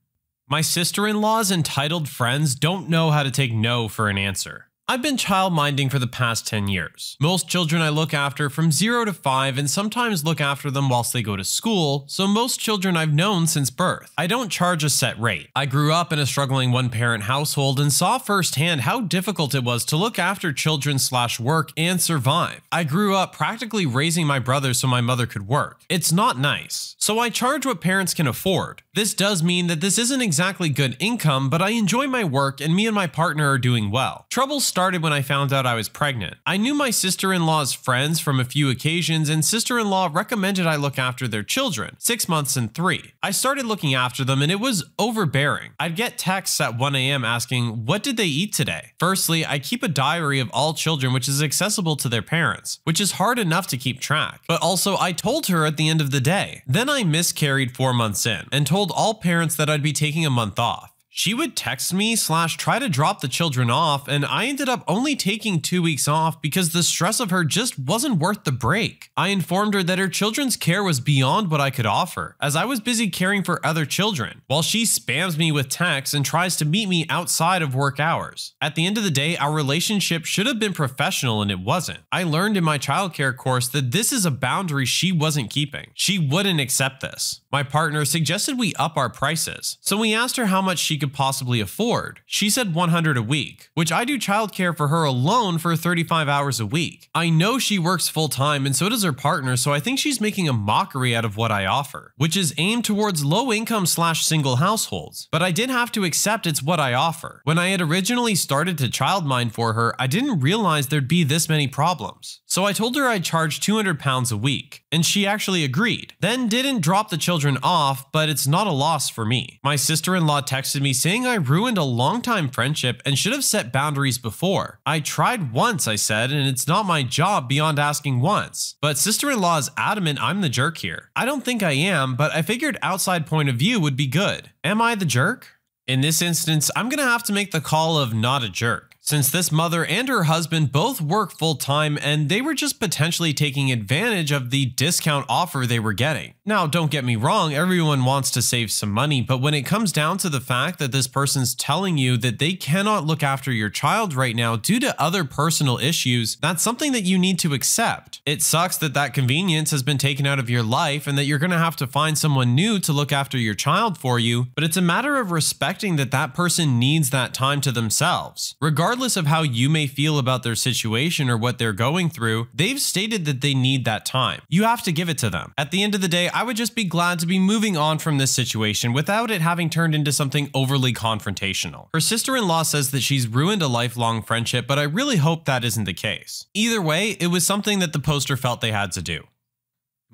My 0.47 0.61
sister 0.61 1.07
in 1.07 1.21
law's 1.21 1.49
entitled 1.49 2.07
friends 2.07 2.53
don't 2.53 2.87
know 2.87 3.09
how 3.09 3.23
to 3.23 3.31
take 3.31 3.51
no 3.51 3.87
for 3.87 4.09
an 4.09 4.17
answer. 4.19 4.64
I've 4.87 5.01
been 5.01 5.17
childminding 5.17 5.89
for 5.89 5.97
the 5.97 6.05
past 6.05 6.45
10 6.45 6.67
years. 6.67 7.17
Most 7.19 7.49
children 7.49 7.81
I 7.81 7.89
look 7.89 8.13
after 8.13 8.51
from 8.51 8.71
0 8.71 9.05
to 9.05 9.13
5 9.13 9.57
and 9.57 9.67
sometimes 9.67 10.23
look 10.23 10.39
after 10.39 10.69
them 10.69 10.89
whilst 10.89 11.11
they 11.11 11.23
go 11.23 11.35
to 11.35 11.43
school, 11.43 12.05
so 12.07 12.27
most 12.27 12.59
children 12.59 12.95
I've 12.95 13.11
known 13.11 13.47
since 13.47 13.71
birth. 13.71 14.13
I 14.15 14.27
don't 14.27 14.51
charge 14.51 14.83
a 14.83 14.91
set 14.91 15.19
rate. 15.19 15.49
I 15.55 15.65
grew 15.65 15.91
up 15.91 16.13
in 16.13 16.19
a 16.19 16.27
struggling 16.27 16.71
one 16.71 16.91
parent 16.91 17.23
household 17.23 17.79
and 17.79 17.91
saw 17.91 18.19
firsthand 18.19 18.81
how 18.81 19.01
difficult 19.01 19.55
it 19.55 19.63
was 19.63 19.85
to 19.85 19.97
look 19.97 20.19
after 20.19 20.53
children 20.53 20.99
slash 20.99 21.39
work 21.39 21.71
and 21.75 21.99
survive. 21.99 22.61
I 22.71 22.83
grew 22.83 23.15
up 23.15 23.33
practically 23.33 23.87
raising 23.87 24.27
my 24.27 24.37
brother 24.37 24.75
so 24.75 24.87
my 24.87 25.01
mother 25.01 25.25
could 25.25 25.47
work. 25.47 25.81
It's 25.89 26.11
not 26.11 26.37
nice. 26.37 26.95
So 26.99 27.17
I 27.17 27.31
charge 27.31 27.65
what 27.65 27.81
parents 27.81 28.13
can 28.13 28.27
afford. 28.27 28.83
This 28.93 29.15
does 29.15 29.41
mean 29.41 29.65
that 29.65 29.81
this 29.81 29.97
isn't 29.97 30.21
exactly 30.21 30.69
good 30.69 30.95
income, 30.99 31.49
but 31.49 31.61
I 31.61 31.71
enjoy 31.71 32.05
my 32.05 32.23
work 32.23 32.61
and 32.61 32.75
me 32.75 32.85
and 32.85 32.93
my 32.93 33.07
partner 33.07 33.49
are 33.49 33.57
doing 33.57 33.89
well. 33.89 34.27
Trouble 34.29 34.59
started 34.75 35.01
when 35.01 35.13
I 35.13 35.21
found 35.21 35.53
out 35.53 35.65
I 35.65 35.73
was 35.73 35.87
pregnant. 35.87 36.35
I 36.45 36.57
knew 36.57 36.73
my 36.73 36.89
sister 36.89 37.31
in 37.31 37.45
law's 37.45 37.71
friends 37.71 38.19
from 38.19 38.41
a 38.41 38.43
few 38.43 38.69
occasions, 38.69 39.29
and 39.29 39.45
sister 39.45 39.79
in 39.79 39.89
law 39.89 40.09
recommended 40.11 40.67
I 40.67 40.75
look 40.75 40.99
after 40.99 41.29
their 41.29 41.43
children, 41.43 41.95
six 41.97 42.27
months 42.27 42.57
and 42.57 42.73
three. 42.73 43.13
I 43.23 43.31
started 43.31 43.65
looking 43.65 43.93
after 43.93 44.25
them, 44.25 44.41
and 44.41 44.51
it 44.51 44.59
was 44.59 44.83
overbearing. 44.99 45.71
I'd 45.79 45.95
get 45.95 46.17
texts 46.17 46.59
at 46.59 46.77
1 46.77 46.93
a.m. 46.93 47.23
asking, 47.23 47.85
What 47.85 48.03
did 48.03 48.17
they 48.17 48.25
eat 48.25 48.51
today? 48.51 48.91
Firstly, 48.99 49.45
I 49.45 49.59
keep 49.59 49.81
a 49.81 49.87
diary 49.87 50.41
of 50.41 50.49
all 50.51 50.73
children, 50.73 51.13
which 51.13 51.29
is 51.29 51.41
accessible 51.41 51.95
to 51.95 52.09
their 52.09 52.21
parents, 52.21 52.81
which 52.83 52.99
is 52.99 53.13
hard 53.13 53.39
enough 53.39 53.67
to 53.67 53.77
keep 53.77 54.01
track. 54.01 54.41
But 54.45 54.61
also, 54.61 54.97
I 54.97 55.13
told 55.13 55.47
her 55.47 55.65
at 55.65 55.77
the 55.77 55.87
end 55.87 56.01
of 56.01 56.11
the 56.11 56.19
day. 56.19 56.63
Then 56.67 56.89
I 56.89 57.05
miscarried 57.05 57.77
four 57.77 57.93
months 57.93 58.25
in 58.25 58.49
and 58.51 58.67
told 58.67 58.91
all 58.91 59.13
parents 59.13 59.55
that 59.55 59.69
I'd 59.69 59.81
be 59.81 59.93
taking 59.93 60.25
a 60.25 60.29
month 60.29 60.59
off. 60.59 60.94
She 61.17 61.33
would 61.33 61.55
text 61.55 61.93
me 61.93 62.17
slash 62.17 62.57
try 62.57 62.77
to 62.77 62.89
drop 62.89 63.21
the 63.21 63.29
children 63.29 63.69
off, 63.69 64.09
and 64.09 64.25
I 64.25 64.47
ended 64.47 64.67
up 64.67 64.83
only 64.85 65.15
taking 65.15 65.61
two 65.61 65.81
weeks 65.81 66.09
off 66.09 66.41
because 66.41 66.73
the 66.73 66.83
stress 66.83 67.21
of 67.21 67.29
her 67.29 67.45
just 67.45 67.79
wasn't 67.79 68.19
worth 68.19 68.43
the 68.43 68.51
break. 68.51 69.11
I 69.15 69.29
informed 69.29 69.75
her 69.75 69.83
that 69.83 69.97
her 69.97 70.09
children's 70.09 70.57
care 70.57 70.83
was 70.83 70.99
beyond 70.99 71.49
what 71.49 71.61
I 71.61 71.69
could 71.69 71.85
offer, 71.85 72.35
as 72.41 72.57
I 72.57 72.65
was 72.65 72.81
busy 72.81 73.09
caring 73.09 73.43
for 73.43 73.65
other 73.65 73.85
children, 73.85 74.41
while 74.47 74.61
she 74.61 74.83
spams 74.83 75.37
me 75.37 75.53
with 75.53 75.69
texts 75.69 76.13
and 76.13 76.25
tries 76.25 76.57
to 76.57 76.65
meet 76.65 76.89
me 76.89 77.05
outside 77.09 77.61
of 77.61 77.73
work 77.73 77.97
hours. 77.97 78.53
At 78.59 78.75
the 78.75 78.85
end 78.85 78.97
of 78.97 79.05
the 79.05 79.09
day, 79.09 79.37
our 79.37 79.53
relationship 79.53 80.25
should 80.25 80.47
have 80.47 80.59
been 80.59 80.73
professional 80.73 81.41
and 81.41 81.49
it 81.49 81.61
wasn't. 81.61 81.99
I 82.11 82.23
learned 82.23 82.57
in 82.57 82.65
my 82.65 82.77
childcare 82.77 83.37
course 83.37 83.69
that 83.69 83.91
this 83.91 84.11
is 84.11 84.25
a 84.25 84.31
boundary 84.31 84.85
she 84.85 85.13
wasn't 85.13 85.49
keeping. 85.49 85.91
She 85.93 86.19
wouldn't 86.19 86.59
accept 86.59 86.99
this. 86.99 87.39
My 87.55 87.63
partner 87.63 88.03
suggested 88.03 88.59
we 88.59 88.73
up 88.73 88.97
our 88.97 89.09
prices, 89.09 89.77
so 89.79 89.95
we 89.95 90.13
asked 90.13 90.35
her 90.35 90.47
how 90.47 90.61
much 90.61 90.77
she 90.77 90.97
could 90.97 91.13
possibly 91.13 91.61
afford. 91.61 92.19
She 92.25 92.49
said 92.49 92.75
100 92.75 93.15
a 93.15 93.21
week, 93.21 93.69
which 93.75 93.93
I 93.93 94.03
do 94.03 94.19
childcare 94.19 94.75
for 94.75 94.89
her 94.89 95.05
alone 95.05 95.57
for 95.57 95.73
35 95.77 96.27
hours 96.27 96.59
a 96.59 96.65
week. 96.65 97.09
I 97.15 97.29
know 97.29 97.57
she 97.57 97.79
works 97.79 98.09
full 98.09 98.27
time 98.27 98.65
and 98.65 98.75
so 98.75 98.89
does 98.89 99.03
her 99.03 99.13
partner, 99.13 99.55
so 99.55 99.71
I 99.71 99.79
think 99.79 99.99
she's 99.99 100.19
making 100.19 100.49
a 100.49 100.51
mockery 100.51 101.15
out 101.15 101.23
of 101.23 101.37
what 101.37 101.49
I 101.49 101.65
offer, 101.65 102.13
which 102.17 102.35
is 102.35 102.53
aimed 102.57 102.83
towards 102.83 103.23
low 103.23 103.53
income 103.53 103.85
slash 103.85 104.25
single 104.25 104.57
households. 104.57 105.29
But 105.31 105.41
I 105.41 105.51
did 105.51 105.69
have 105.69 105.93
to 105.93 106.03
accept 106.03 106.45
it's 106.45 106.61
what 106.61 106.81
I 106.81 106.93
offer. 106.93 107.39
When 107.45 107.57
I 107.57 107.69
had 107.69 107.79
originally 107.79 108.35
started 108.35 108.77
to 108.79 108.89
childmind 108.89 109.53
for 109.53 109.71
her, 109.71 109.95
I 109.97 110.07
didn't 110.07 110.41
realize 110.41 110.87
there'd 110.87 111.07
be 111.07 111.23
this 111.23 111.47
many 111.47 111.69
problems. 111.69 112.41
So 112.55 112.63
I 112.63 112.71
told 112.71 112.95
her 112.95 113.05
I'd 113.05 113.25
charge 113.25 113.59
200 113.59 113.99
pounds 113.99 114.31
a 114.31 114.37
week, 114.37 114.85
and 114.89 115.05
she 115.05 115.27
actually 115.27 115.65
agreed. 115.65 116.13
Then 116.21 116.47
didn't 116.47 116.79
drop 116.79 117.09
the 117.09 117.17
children 117.17 117.57
off, 117.61 118.09
but 118.13 118.29
it's 118.29 118.47
not 118.47 118.65
a 118.65 118.71
loss 118.71 119.09
for 119.09 119.25
me. 119.25 119.59
My 119.61 119.75
sister 119.75 120.15
in 120.15 120.25
law 120.25 120.39
texted 120.39 120.79
me 120.79 120.93
saying 120.93 121.27
I 121.27 121.35
ruined 121.35 121.77
a 121.77 121.83
long-time 121.83 122.47
friendship 122.47 123.01
and 123.05 123.17
should 123.17 123.33
have 123.33 123.43
set 123.43 123.73
boundaries 123.73 124.17
before. 124.17 124.79
I 124.85 125.01
tried 125.01 125.51
once, 125.51 125.85
I 125.85 125.97
said, 125.97 126.31
and 126.31 126.47
it's 126.47 126.65
not 126.65 126.85
my 126.85 127.03
job 127.03 127.49
beyond 127.49 127.77
asking 127.77 128.21
once. 128.21 128.75
But 128.81 128.97
sister 128.97 129.29
in 129.29 129.41
law 129.41 129.57
is 129.57 129.69
adamant 129.75 130.23
I'm 130.23 130.39
the 130.39 130.47
jerk 130.47 130.77
here. 130.77 131.11
I 131.13 131.25
don't 131.25 131.43
think 131.43 131.61
I 131.61 131.73
am, 131.73 132.15
but 132.15 132.31
I 132.31 132.41
figured 132.41 132.77
outside 132.81 133.27
point 133.27 133.49
of 133.49 133.57
view 133.57 133.81
would 133.81 133.97
be 133.97 134.07
good. 134.07 134.51
Am 134.63 134.81
I 134.81 134.95
the 134.95 135.03
jerk? 135.03 135.57
In 135.87 135.99
this 135.99 136.21
instance, 136.21 136.71
I'm 136.73 136.87
gonna 136.87 137.03
have 137.03 137.23
to 137.23 137.33
make 137.33 137.51
the 137.51 137.59
call 137.59 137.99
of 137.99 138.13
not 138.13 138.43
a 138.43 138.49
jerk 138.49 138.94
since 139.05 139.29
this 139.29 139.51
mother 139.51 139.85
and 139.85 140.07
her 140.07 140.23
husband 140.23 140.71
both 140.71 140.99
work 140.99 141.31
full 141.31 141.55
time 141.55 141.97
and 142.01 142.27
they 142.27 142.41
were 142.41 142.55
just 142.55 142.79
potentially 142.79 143.33
taking 143.33 143.71
advantage 143.71 144.31
of 144.31 144.49
the 144.49 144.65
discount 144.65 145.23
offer 145.29 145.65
they 145.65 145.79
were 145.79 145.93
getting. 145.93 146.33
Now, 146.43 146.65
don't 146.65 146.89
get 146.89 147.05
me 147.05 147.15
wrong, 147.15 147.53
everyone 147.53 148.03
wants 148.03 148.31
to 148.31 148.41
save 148.41 148.71
some 148.71 148.89
money, 148.91 149.21
but 149.21 149.41
when 149.41 149.53
it 149.53 149.61
comes 149.61 149.91
down 149.91 150.17
to 150.19 150.29
the 150.29 150.41
fact 150.41 150.79
that 150.79 150.91
this 150.91 151.07
person's 151.07 151.53
telling 151.53 151.99
you 151.99 152.17
that 152.17 152.39
they 152.39 152.53
cannot 152.53 153.05
look 153.05 153.21
after 153.21 153.51
your 153.51 153.69
child 153.69 154.15
right 154.15 154.35
now 154.35 154.55
due 154.55 154.79
to 154.79 154.99
other 154.99 155.23
personal 155.23 155.77
issues, 155.77 156.35
that's 156.37 156.63
something 156.63 156.91
that 156.91 157.03
you 157.03 157.19
need 157.19 157.37
to 157.39 157.53
accept. 157.53 158.21
It 158.25 158.41
sucks 158.41 158.77
that 158.77 158.95
that 158.95 159.13
convenience 159.13 159.69
has 159.69 159.83
been 159.83 159.99
taken 159.99 160.25
out 160.25 160.39
of 160.39 160.49
your 160.49 160.63
life 160.63 161.05
and 161.05 161.15
that 161.17 161.25
you're 161.25 161.39
going 161.39 161.51
to 161.51 161.57
have 161.59 161.75
to 161.77 161.87
find 161.87 162.17
someone 162.17 162.55
new 162.55 162.79
to 162.79 162.91
look 162.91 163.11
after 163.11 163.37
your 163.37 163.53
child 163.53 163.99
for 163.99 164.17
you, 164.17 164.47
but 164.55 164.63
it's 164.63 164.77
a 164.77 164.81
matter 164.81 165.17
of 165.17 165.29
respecting 165.29 165.95
that 165.97 166.09
that 166.09 166.33
person 166.33 166.79
needs 166.79 167.11
that 167.11 167.35
time 167.35 167.61
to 167.61 167.71
themselves. 167.71 168.55
Regardless 168.59 168.94
regardless 168.95 169.17
of 169.17 169.27
how 169.27 169.41
you 169.41 169.69
may 169.69 169.87
feel 169.87 170.17
about 170.17 170.43
their 170.43 170.55
situation 170.55 171.29
or 171.29 171.35
what 171.35 171.57
they're 171.57 171.73
going 171.73 172.09
through, 172.09 172.47
they've 172.53 172.79
stated 172.79 173.25
that 173.25 173.41
they 173.41 173.53
need 173.53 173.83
that 173.83 174.05
time. 174.05 174.41
You 174.47 174.63
have 174.63 174.83
to 174.83 174.91
give 174.93 175.09
it 175.09 175.17
to 175.17 175.29
them. 175.29 175.51
At 175.57 175.71
the 175.71 175.83
end 175.83 175.95
of 175.95 175.99
the 175.99 176.07
day, 176.07 176.29
I 176.29 176.43
would 176.43 176.55
just 176.55 176.75
be 176.75 176.85
glad 176.85 177.19
to 177.19 177.25
be 177.25 177.37
moving 177.37 177.75
on 177.75 177.99
from 177.99 178.19
this 178.19 178.31
situation 178.31 178.93
without 178.93 179.31
it 179.31 179.41
having 179.41 179.69
turned 179.69 179.95
into 179.95 180.13
something 180.13 180.49
overly 180.53 180.93
confrontational. 180.93 181.89
Her 181.93 181.99
sister 181.99 182.37
in 182.37 182.47
law 182.47 182.63
says 182.63 182.91
that 182.91 183.01
she's 183.01 183.27
ruined 183.27 183.61
a 183.61 183.67
lifelong 183.67 184.21
friendship, 184.21 184.65
but 184.65 184.79
I 184.79 184.83
really 184.83 185.17
hope 185.17 185.43
that 185.43 185.65
isn't 185.65 185.83
the 185.83 185.93
case. 185.93 186.45
Either 186.53 186.81
way, 186.81 187.17
it 187.19 187.27
was 187.27 187.45
something 187.45 187.79
that 187.79 187.91
the 187.91 187.99
poster 187.99 188.37
felt 188.37 188.61
they 188.61 188.71
had 188.71 188.93
to 188.93 189.01
do. 189.01 189.25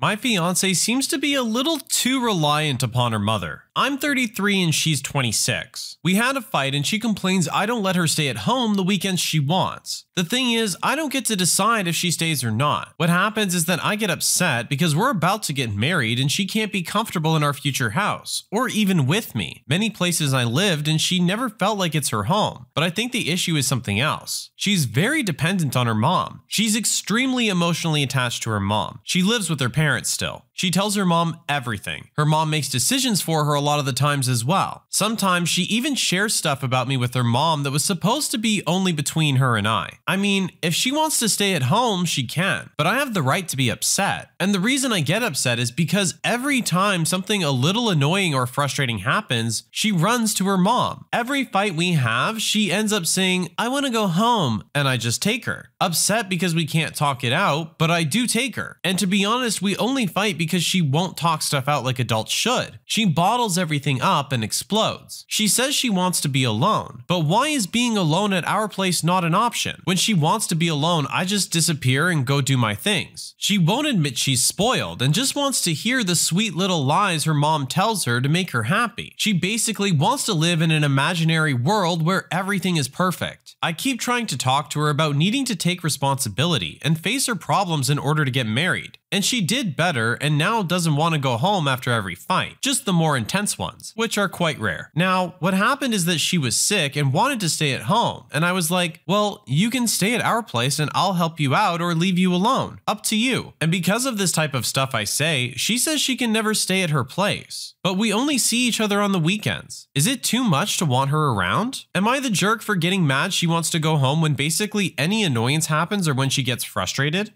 My 0.02 0.16
fiance 0.16 0.74
seems 0.74 1.06
to 1.06 1.16
be 1.16 1.36
a 1.36 1.44
little 1.44 1.78
too 1.78 2.24
reliant 2.24 2.82
upon 2.82 3.12
her 3.12 3.20
mother. 3.20 3.62
I'm 3.76 3.98
33 3.98 4.60
and 4.60 4.74
she's 4.74 5.00
26. 5.00 5.98
We 6.02 6.16
had 6.16 6.36
a 6.36 6.40
fight 6.40 6.74
and 6.74 6.84
she 6.84 6.98
complains 6.98 7.48
I 7.48 7.66
don't 7.66 7.84
let 7.84 7.94
her 7.94 8.08
stay 8.08 8.28
at 8.28 8.38
home 8.38 8.74
the 8.74 8.82
weekends 8.82 9.20
she 9.20 9.38
wants. 9.38 10.04
The 10.14 10.24
thing 10.24 10.52
is, 10.52 10.76
I 10.82 10.94
don't 10.94 11.12
get 11.12 11.24
to 11.26 11.36
decide 11.36 11.88
if 11.88 11.96
she 11.96 12.10
stays 12.10 12.44
or 12.44 12.50
not. 12.50 12.92
What 12.98 13.08
happens 13.08 13.54
is 13.54 13.64
that 13.64 13.82
I 13.82 13.96
get 13.96 14.10
upset 14.10 14.68
because 14.68 14.94
we're 14.94 15.08
about 15.08 15.42
to 15.44 15.54
get 15.54 15.74
married 15.74 16.20
and 16.20 16.30
she 16.30 16.44
can't 16.44 16.70
be 16.70 16.82
comfortable 16.82 17.34
in 17.34 17.42
our 17.42 17.54
future 17.54 17.90
house, 17.90 18.44
or 18.52 18.68
even 18.68 19.06
with 19.06 19.34
me. 19.34 19.64
Many 19.66 19.88
places 19.88 20.34
I 20.34 20.44
lived 20.44 20.86
and 20.86 21.00
she 21.00 21.18
never 21.18 21.48
felt 21.48 21.78
like 21.78 21.94
it's 21.94 22.10
her 22.10 22.24
home. 22.24 22.66
But 22.74 22.84
I 22.84 22.90
think 22.90 23.12
the 23.12 23.30
issue 23.30 23.56
is 23.56 23.66
something 23.66 23.98
else. 23.98 24.50
She's 24.54 24.84
very 24.84 25.22
dependent 25.22 25.76
on 25.76 25.86
her 25.86 25.94
mom. 25.94 26.42
She's 26.46 26.76
extremely 26.76 27.48
emotionally 27.48 28.02
attached 28.02 28.42
to 28.42 28.50
her 28.50 28.60
mom. 28.60 29.00
She 29.04 29.22
lives 29.22 29.48
with 29.48 29.60
her 29.60 29.70
parents 29.70 30.10
still. 30.10 30.44
She 30.62 30.70
tells 30.70 30.94
her 30.94 31.04
mom 31.04 31.40
everything. 31.48 32.10
Her 32.16 32.24
mom 32.24 32.48
makes 32.48 32.68
decisions 32.68 33.20
for 33.20 33.46
her 33.46 33.54
a 33.54 33.60
lot 33.60 33.80
of 33.80 33.84
the 33.84 33.92
times 33.92 34.28
as 34.28 34.44
well. 34.44 34.84
Sometimes 34.90 35.48
she 35.48 35.62
even 35.62 35.96
shares 35.96 36.36
stuff 36.36 36.62
about 36.62 36.86
me 36.86 36.96
with 36.96 37.14
her 37.14 37.24
mom 37.24 37.64
that 37.64 37.72
was 37.72 37.84
supposed 37.84 38.30
to 38.30 38.38
be 38.38 38.62
only 38.64 38.92
between 38.92 39.36
her 39.36 39.56
and 39.56 39.66
I. 39.66 39.98
I 40.06 40.16
mean, 40.16 40.52
if 40.62 40.72
she 40.72 40.92
wants 40.92 41.18
to 41.18 41.28
stay 41.28 41.54
at 41.54 41.64
home, 41.64 42.04
she 42.04 42.22
can, 42.22 42.70
but 42.78 42.86
I 42.86 42.94
have 42.94 43.12
the 43.12 43.22
right 43.22 43.48
to 43.48 43.56
be 43.56 43.70
upset. 43.70 44.30
And 44.38 44.54
the 44.54 44.60
reason 44.60 44.92
I 44.92 45.00
get 45.00 45.24
upset 45.24 45.58
is 45.58 45.72
because 45.72 46.14
every 46.22 46.62
time 46.62 47.06
something 47.06 47.42
a 47.42 47.50
little 47.50 47.90
annoying 47.90 48.32
or 48.32 48.46
frustrating 48.46 48.98
happens, 48.98 49.64
she 49.72 49.90
runs 49.90 50.32
to 50.34 50.46
her 50.46 50.58
mom. 50.58 51.06
Every 51.12 51.44
fight 51.44 51.74
we 51.74 51.94
have, 51.94 52.40
she 52.40 52.70
ends 52.70 52.92
up 52.92 53.06
saying, 53.06 53.48
I 53.58 53.66
want 53.66 53.86
to 53.86 53.90
go 53.90 54.06
home, 54.06 54.62
and 54.76 54.86
I 54.86 54.96
just 54.96 55.22
take 55.22 55.46
her. 55.46 55.70
Upset 55.80 56.28
because 56.28 56.54
we 56.54 56.66
can't 56.66 56.94
talk 56.94 57.24
it 57.24 57.32
out, 57.32 57.78
but 57.78 57.90
I 57.90 58.04
do 58.04 58.28
take 58.28 58.54
her. 58.54 58.78
And 58.84 58.96
to 59.00 59.08
be 59.08 59.24
honest, 59.24 59.60
we 59.60 59.76
only 59.78 60.06
fight 60.06 60.38
because 60.38 60.51
she 60.60 60.82
won't 60.82 61.16
talk 61.16 61.40
stuff 61.40 61.68
out 61.68 61.84
like 61.84 61.98
adults 61.98 62.32
should. 62.32 62.78
She 62.84 63.06
bottles 63.06 63.56
everything 63.56 64.02
up 64.02 64.32
and 64.32 64.44
explodes. 64.44 65.24
She 65.28 65.48
says 65.48 65.74
she 65.74 65.88
wants 65.88 66.20
to 66.20 66.28
be 66.28 66.44
alone, 66.44 67.04
but 67.06 67.20
why 67.20 67.48
is 67.48 67.66
being 67.66 67.96
alone 67.96 68.32
at 68.32 68.46
our 68.46 68.68
place 68.68 69.02
not 69.02 69.24
an 69.24 69.34
option? 69.34 69.80
When 69.84 69.96
she 69.96 70.12
wants 70.12 70.46
to 70.48 70.54
be 70.54 70.68
alone, 70.68 71.06
I 71.08 71.24
just 71.24 71.52
disappear 71.52 72.08
and 72.10 72.26
go 72.26 72.40
do 72.40 72.56
my 72.56 72.74
things. 72.74 73.34
She 73.38 73.56
won't 73.56 73.86
admit 73.86 74.18
she's 74.18 74.44
spoiled 74.44 75.00
and 75.00 75.14
just 75.14 75.34
wants 75.36 75.62
to 75.62 75.72
hear 75.72 76.04
the 76.04 76.16
sweet 76.16 76.54
little 76.54 76.84
lies 76.84 77.24
her 77.24 77.34
mom 77.34 77.66
tells 77.66 78.04
her 78.04 78.20
to 78.20 78.28
make 78.28 78.50
her 78.50 78.64
happy. 78.64 79.14
She 79.16 79.32
basically 79.32 79.92
wants 79.92 80.24
to 80.26 80.34
live 80.34 80.60
in 80.60 80.70
an 80.70 80.84
imaginary 80.84 81.54
world 81.54 82.04
where 82.04 82.26
everything 82.30 82.76
is 82.76 82.88
perfect. 82.88 83.56
I 83.62 83.72
keep 83.72 84.00
trying 84.00 84.26
to 84.26 84.38
talk 84.38 84.70
to 84.70 84.80
her 84.80 84.90
about 84.90 85.16
needing 85.16 85.44
to 85.44 85.56
take 85.56 85.84
responsibility 85.84 86.80
and 86.82 86.98
face 86.98 87.26
her 87.26 87.34
problems 87.34 87.88
in 87.88 87.98
order 87.98 88.24
to 88.24 88.30
get 88.30 88.46
married. 88.46 88.98
And 89.12 89.24
she 89.24 89.42
did 89.42 89.76
better 89.76 90.14
and 90.14 90.38
now 90.38 90.62
doesn't 90.62 90.96
want 90.96 91.14
to 91.14 91.20
go 91.20 91.36
home 91.36 91.68
after 91.68 91.92
every 91.92 92.14
fight, 92.14 92.56
just 92.62 92.86
the 92.86 92.92
more 92.94 93.16
intense 93.16 93.58
ones, 93.58 93.92
which 93.94 94.16
are 94.16 94.28
quite 94.28 94.58
rare. 94.58 94.90
Now, 94.94 95.34
what 95.38 95.52
happened 95.52 95.92
is 95.92 96.06
that 96.06 96.18
she 96.18 96.38
was 96.38 96.56
sick 96.56 96.96
and 96.96 97.12
wanted 97.12 97.38
to 97.40 97.50
stay 97.50 97.74
at 97.74 97.82
home, 97.82 98.24
and 98.32 98.44
I 98.44 98.52
was 98.52 98.70
like, 98.70 99.00
well, 99.06 99.44
you 99.46 99.68
can 99.68 99.86
stay 99.86 100.14
at 100.14 100.24
our 100.24 100.42
place 100.42 100.78
and 100.78 100.90
I'll 100.94 101.12
help 101.12 101.38
you 101.38 101.54
out 101.54 101.82
or 101.82 101.94
leave 101.94 102.18
you 102.18 102.34
alone. 102.34 102.80
Up 102.88 103.02
to 103.04 103.16
you. 103.16 103.52
And 103.60 103.70
because 103.70 104.06
of 104.06 104.16
this 104.16 104.32
type 104.32 104.54
of 104.54 104.64
stuff 104.64 104.94
I 104.94 105.04
say, 105.04 105.52
she 105.56 105.76
says 105.76 106.00
she 106.00 106.16
can 106.16 106.32
never 106.32 106.54
stay 106.54 106.82
at 106.82 106.90
her 106.90 107.04
place. 107.04 107.74
But 107.82 107.98
we 107.98 108.12
only 108.12 108.38
see 108.38 108.66
each 108.66 108.80
other 108.80 109.00
on 109.00 109.12
the 109.12 109.18
weekends. 109.18 109.88
Is 109.94 110.06
it 110.06 110.22
too 110.22 110.42
much 110.42 110.78
to 110.78 110.86
want 110.86 111.10
her 111.10 111.28
around? 111.28 111.84
Am 111.94 112.08
I 112.08 112.18
the 112.18 112.30
jerk 112.30 112.62
for 112.62 112.76
getting 112.76 113.06
mad 113.06 113.34
she 113.34 113.46
wants 113.46 113.68
to 113.70 113.78
go 113.78 113.96
home 113.96 114.22
when 114.22 114.34
basically 114.34 114.94
any 114.96 115.22
annoyance 115.22 115.66
happens 115.66 116.08
or 116.08 116.14
when 116.14 116.30
she 116.30 116.42
gets 116.42 116.64
frustrated? 116.64 117.32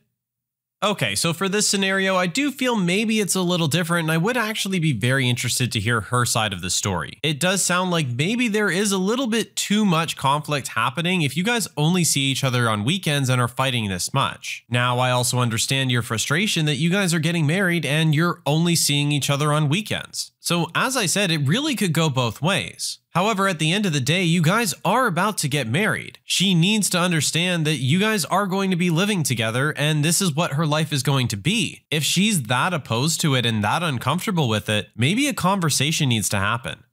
Okay, 0.82 1.14
so 1.14 1.32
for 1.32 1.48
this 1.48 1.66
scenario, 1.66 2.16
I 2.16 2.26
do 2.26 2.52
feel 2.52 2.76
maybe 2.76 3.18
it's 3.18 3.34
a 3.34 3.40
little 3.40 3.66
different 3.66 4.04
and 4.04 4.12
I 4.12 4.18
would 4.18 4.36
actually 4.36 4.78
be 4.78 4.92
very 4.92 5.26
interested 5.26 5.72
to 5.72 5.80
hear 5.80 6.02
her 6.02 6.26
side 6.26 6.52
of 6.52 6.60
the 6.60 6.68
story. 6.68 7.18
It 7.22 7.40
does 7.40 7.64
sound 7.64 7.90
like 7.90 8.08
maybe 8.08 8.46
there 8.48 8.70
is 8.70 8.92
a 8.92 8.98
little 8.98 9.26
bit 9.26 9.56
too 9.56 9.86
much 9.86 10.18
conflict 10.18 10.68
happening 10.68 11.22
if 11.22 11.34
you 11.34 11.44
guys 11.44 11.66
only 11.78 12.04
see 12.04 12.20
each 12.20 12.44
other 12.44 12.68
on 12.68 12.84
weekends 12.84 13.30
and 13.30 13.40
are 13.40 13.48
fighting 13.48 13.88
this 13.88 14.12
much. 14.12 14.66
Now, 14.68 14.98
I 14.98 15.12
also 15.12 15.38
understand 15.38 15.90
your 15.90 16.02
frustration 16.02 16.66
that 16.66 16.76
you 16.76 16.90
guys 16.90 17.14
are 17.14 17.20
getting 17.20 17.46
married 17.46 17.86
and 17.86 18.14
you're 18.14 18.42
only 18.44 18.76
seeing 18.76 19.12
each 19.12 19.30
other 19.30 19.54
on 19.54 19.70
weekends. 19.70 20.32
So, 20.46 20.70
as 20.76 20.96
I 20.96 21.06
said, 21.06 21.32
it 21.32 21.48
really 21.48 21.74
could 21.74 21.92
go 21.92 22.08
both 22.08 22.40
ways. 22.40 23.00
However, 23.10 23.48
at 23.48 23.58
the 23.58 23.72
end 23.72 23.84
of 23.84 23.92
the 23.92 23.98
day, 23.98 24.22
you 24.22 24.40
guys 24.40 24.74
are 24.84 25.08
about 25.08 25.38
to 25.38 25.48
get 25.48 25.66
married. 25.66 26.20
She 26.24 26.54
needs 26.54 26.88
to 26.90 27.00
understand 27.00 27.66
that 27.66 27.78
you 27.78 27.98
guys 27.98 28.24
are 28.26 28.46
going 28.46 28.70
to 28.70 28.76
be 28.76 28.88
living 28.88 29.24
together 29.24 29.74
and 29.76 30.04
this 30.04 30.22
is 30.22 30.36
what 30.36 30.52
her 30.52 30.64
life 30.64 30.92
is 30.92 31.02
going 31.02 31.26
to 31.28 31.36
be. 31.36 31.84
If 31.90 32.04
she's 32.04 32.44
that 32.44 32.72
opposed 32.72 33.20
to 33.22 33.34
it 33.34 33.44
and 33.44 33.64
that 33.64 33.82
uncomfortable 33.82 34.48
with 34.48 34.68
it, 34.68 34.90
maybe 34.94 35.26
a 35.26 35.34
conversation 35.34 36.10
needs 36.10 36.28
to 36.28 36.38
happen. 36.38 36.84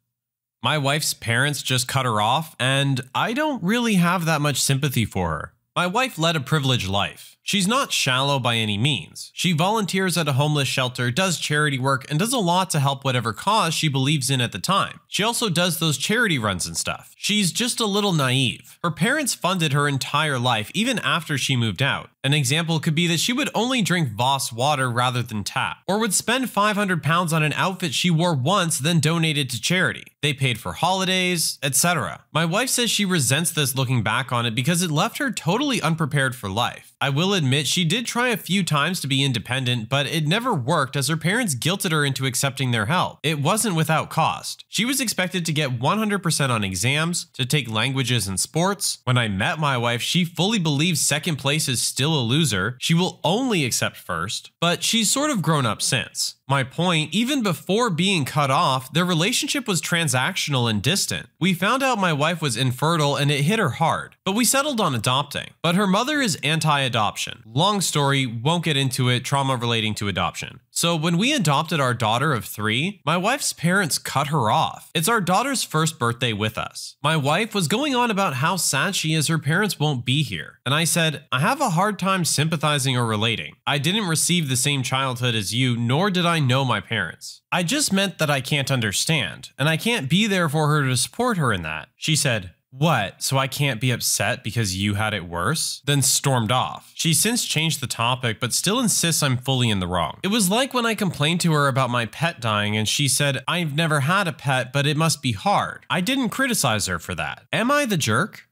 My 0.64 0.80
wife's 0.80 1.14
parents 1.14 1.62
just 1.62 1.88
cut 1.88 2.08
her 2.08 2.20
off, 2.20 2.56
and 2.60 3.02
I 3.14 3.34
don't 3.34 3.62
really 3.62 3.96
have 3.96 4.26
that 4.26 4.42
much 4.42 4.64
sympathy 4.64 5.06
for 5.06 5.30
her. 5.30 5.54
My 5.76 5.86
wife 5.86 6.18
led 6.18 6.36
a 6.36 6.40
privileged 6.40 6.88
life. 6.88 7.38
She's 7.46 7.68
not 7.68 7.92
shallow 7.92 8.40
by 8.40 8.56
any 8.56 8.78
means. 8.78 9.30
She 9.34 9.52
volunteers 9.52 10.18
at 10.18 10.30
a 10.30 10.34
homeless 10.34 10.70
shelter, 10.70 11.12
does 11.12 11.38
charity 11.38 11.78
work, 11.78 12.10
and 12.10 12.18
does 12.18 12.32
a 12.32 12.38
lot 12.38 12.70
to 12.70 12.80
help 12.80 13.04
whatever 13.04 13.34
cause 13.34 13.74
she 13.74 13.90
believes 13.90 14.30
in 14.30 14.40
at 14.40 14.54
the 14.54 14.60
time. 14.60 15.02
She 15.10 15.24
also 15.24 15.50
does 15.50 15.78
those 15.78 15.98
charity 15.98 16.40
runs 16.40 16.66
and 16.66 16.78
stuff. 16.78 17.14
She's 17.18 17.52
just 17.52 17.82
a 17.82 17.86
little 17.86 18.14
naive. 18.14 18.80
Her 18.82 18.92
parents 18.92 19.34
funded 19.34 19.74
her 19.74 19.88
entire 19.88 20.40
life, 20.40 20.72
even 20.74 21.00
after 21.00 21.38
she 21.38 21.56
moved 21.56 21.82
out. 21.82 22.10
An 22.24 22.34
example 22.34 22.80
could 22.80 22.96
be 22.96 23.08
that 23.08 23.20
she 23.20 23.34
would 23.34 23.50
only 23.54 23.82
drink 23.82 24.10
Voss 24.10 24.52
water 24.54 24.90
rather 24.90 25.22
than 25.22 25.44
tap, 25.44 25.78
or 25.88 26.00
would 26.00 26.14
spend 26.14 26.50
500 26.50 27.04
pounds 27.04 27.34
on 27.34 27.44
an 27.44 27.54
outfit 27.54 27.94
she 27.94 28.10
wore 28.10 28.34
once 28.34 28.80
then 28.80 29.02
donated 29.02 29.50
to 29.50 29.62
charity. 29.62 30.06
They 30.22 30.34
paid 30.34 30.58
for 30.58 30.72
holidays, 30.72 31.60
etc. 31.62 32.24
My 32.32 32.46
wife 32.46 32.70
says 32.70 32.90
she 32.90 33.04
resents 33.04 33.52
this 33.52 33.76
looking 33.76 34.04
back 34.04 34.32
on 34.32 34.46
it 34.46 34.56
because 34.56 34.82
it 34.82 34.90
left 34.90 35.18
her 35.18 35.32
totally 35.32 35.82
unprepared 35.82 36.34
for 36.34 36.50
life. 36.50 36.94
I 37.02 37.10
will 37.10 37.33
admit 37.34 37.68
she 37.68 37.84
did 37.84 38.06
try 38.06 38.30
a 38.30 38.38
few 38.38 38.64
times 38.64 39.00
to 39.02 39.08
be 39.08 39.24
independent, 39.24 39.90
but 39.90 40.06
it 40.06 40.28
never 40.28 40.54
worked 40.54 40.96
as 40.96 41.08
her 41.08 41.18
parents 41.18 41.56
guilted 41.56 41.92
her 41.92 42.06
into 42.06 42.26
accepting 42.26 42.72
their 42.72 42.86
help. 42.86 43.20
It 43.24 43.40
wasn't 43.40 43.76
without 43.76 44.10
cost. 44.10 44.66
She 44.70 44.86
was 44.86 45.02
expected 45.02 45.46
to 45.46 45.54
get 45.54 45.80
100% 45.80 46.50
on 46.50 46.64
exams, 46.64 47.28
to 47.34 47.46
take 47.46 47.70
languages 47.70 48.28
and 48.28 48.40
sports. 48.40 49.00
When 49.04 49.18
I 49.18 49.28
met 49.28 49.60
my 49.60 49.78
wife, 49.78 50.02
she 50.02 50.26
fully 50.26 50.60
believes 50.60 51.02
second 51.02 51.38
place 51.38 51.68
is 51.68 51.82
still 51.82 52.14
a 52.14 52.22
loser. 52.22 52.78
She 52.80 52.94
will 52.94 53.20
only 53.24 53.66
accept 53.66 53.98
first, 53.98 54.52
but 54.60 54.84
she's 54.84 55.12
sort 55.12 55.32
of 55.32 55.42
grown 55.42 55.66
up 55.66 55.82
since. 55.82 56.36
My 56.50 56.66
point, 56.66 57.14
even 57.14 57.42
before 57.42 57.90
being 57.90 58.26
cut 58.26 58.52
off, 58.52 58.92
their 58.92 59.06
relationship 59.06 59.66
was 59.66 59.82
transactional 59.82 60.70
and 60.70 60.82
distant. 60.82 61.28
We 61.40 61.54
found 61.54 61.82
out 61.82 61.98
my 61.98 62.12
wife 62.12 62.42
was 62.42 62.58
infertile 62.58 63.16
and 63.16 63.32
it 63.32 63.44
hit 63.44 63.60
her 63.60 63.70
hard, 63.70 64.18
but 64.26 64.36
we 64.36 64.44
settled 64.44 64.82
on 64.82 64.94
adopting. 64.94 65.52
But 65.62 65.76
her 65.76 65.88
mother 65.88 66.20
is 66.20 66.36
anti 66.44 66.82
adoption. 66.82 67.44
Long 67.46 67.80
story, 67.80 68.26
won't 68.26 68.66
get 68.66 68.76
into 68.76 69.08
it, 69.08 69.24
trauma 69.24 69.56
relating 69.56 69.96
to 69.96 70.10
adoption. 70.10 70.60
So 70.76 70.96
when 70.96 71.20
we 71.20 71.34
adopted 71.34 71.80
our 71.80 71.94
daughter 71.94 72.34
of 72.34 72.46
three, 72.46 73.00
my 73.06 73.16
wife's 73.16 73.54
parents 73.54 74.00
cut 74.00 74.28
her 74.30 74.50
off. 74.50 74.90
It's 74.96 75.08
our 75.08 75.22
daughter's 75.22 75.62
first 75.62 76.00
birthday 76.00 76.34
with 76.34 76.58
us. 76.58 76.96
My 77.04 77.16
wife 77.16 77.54
was 77.54 77.68
going 77.68 77.94
on 77.94 78.10
about 78.10 78.34
how 78.34 78.56
sad 78.56 78.96
she 78.96 79.14
is 79.14 79.28
her 79.28 79.38
parents 79.38 79.80
won't 79.80 80.04
be 80.04 80.24
here. 80.24 80.60
And 80.66 80.74
I 80.74 80.86
said, 80.86 81.26
I 81.32 81.42
have 81.42 81.62
a 81.62 81.70
hard 81.70 82.00
time 82.00 82.26
sympathizing 82.26 82.98
or 82.98 83.06
relating. 83.06 83.54
I 83.68 83.78
didn't 83.78 84.08
receive 84.08 84.50
the 84.50 84.56
same 84.56 84.82
childhood 84.82 85.36
as 85.36 85.54
you, 85.54 85.78
nor 85.78 86.10
did 86.10 86.26
I 86.26 86.40
know 86.40 86.66
my 86.66 86.80
parents. 86.80 87.44
I 87.52 87.62
just 87.62 87.94
meant 87.94 88.18
that 88.18 88.32
I 88.32 88.42
can't 88.42 88.72
understand, 88.72 89.52
and 89.60 89.70
I 89.70 89.78
can't 89.78 90.10
be 90.10 90.26
there 90.26 90.50
for 90.50 90.70
her 90.70 90.88
to 90.88 90.98
support 90.98 91.38
her 91.38 91.54
in 91.54 91.62
that. 91.62 91.90
She 91.98 92.16
said, 92.16 92.50
what? 92.76 93.22
So 93.22 93.38
I 93.38 93.48
can't 93.48 93.80
be 93.80 93.92
upset 93.92 94.44
because 94.44 94.76
you 94.76 94.96
had 94.96 95.14
it 95.14 95.26
worse? 95.26 95.82
Then 95.86 96.02
stormed 96.02 96.52
off. 96.52 96.92
She's 96.96 97.20
since 97.20 97.46
changed 97.46 97.82
the 97.82 97.88
topic, 97.88 98.40
but 98.40 98.52
still 98.52 98.80
insists 98.80 99.22
I'm 99.22 99.38
fully 99.38 99.70
in 99.70 99.80
the 99.80 99.88
wrong. 99.88 100.20
It 100.24 100.30
was 100.30 100.50
like 100.50 100.74
when 100.74 100.86
I 100.86 100.96
complained 100.96 101.42
to 101.42 101.54
her 101.54 101.68
about 101.68 101.92
my 101.92 102.08
pet 102.08 102.42
dying 102.42 102.76
and 102.76 102.88
she 102.88 103.08
said, 103.08 103.44
I've 103.48 103.76
never 103.76 104.02
had 104.02 104.28
a 104.28 104.34
pet, 104.34 104.74
but 104.74 104.88
it 104.88 104.98
must 104.98 105.22
be 105.22 105.34
hard. 105.34 105.86
I 105.90 106.02
didn't 106.02 106.30
criticize 106.30 106.88
her 106.88 106.98
for 106.98 107.14
that. 107.16 107.44
Am 107.54 107.70
I 107.70 107.86
the 107.86 107.98
jerk? 107.98 108.48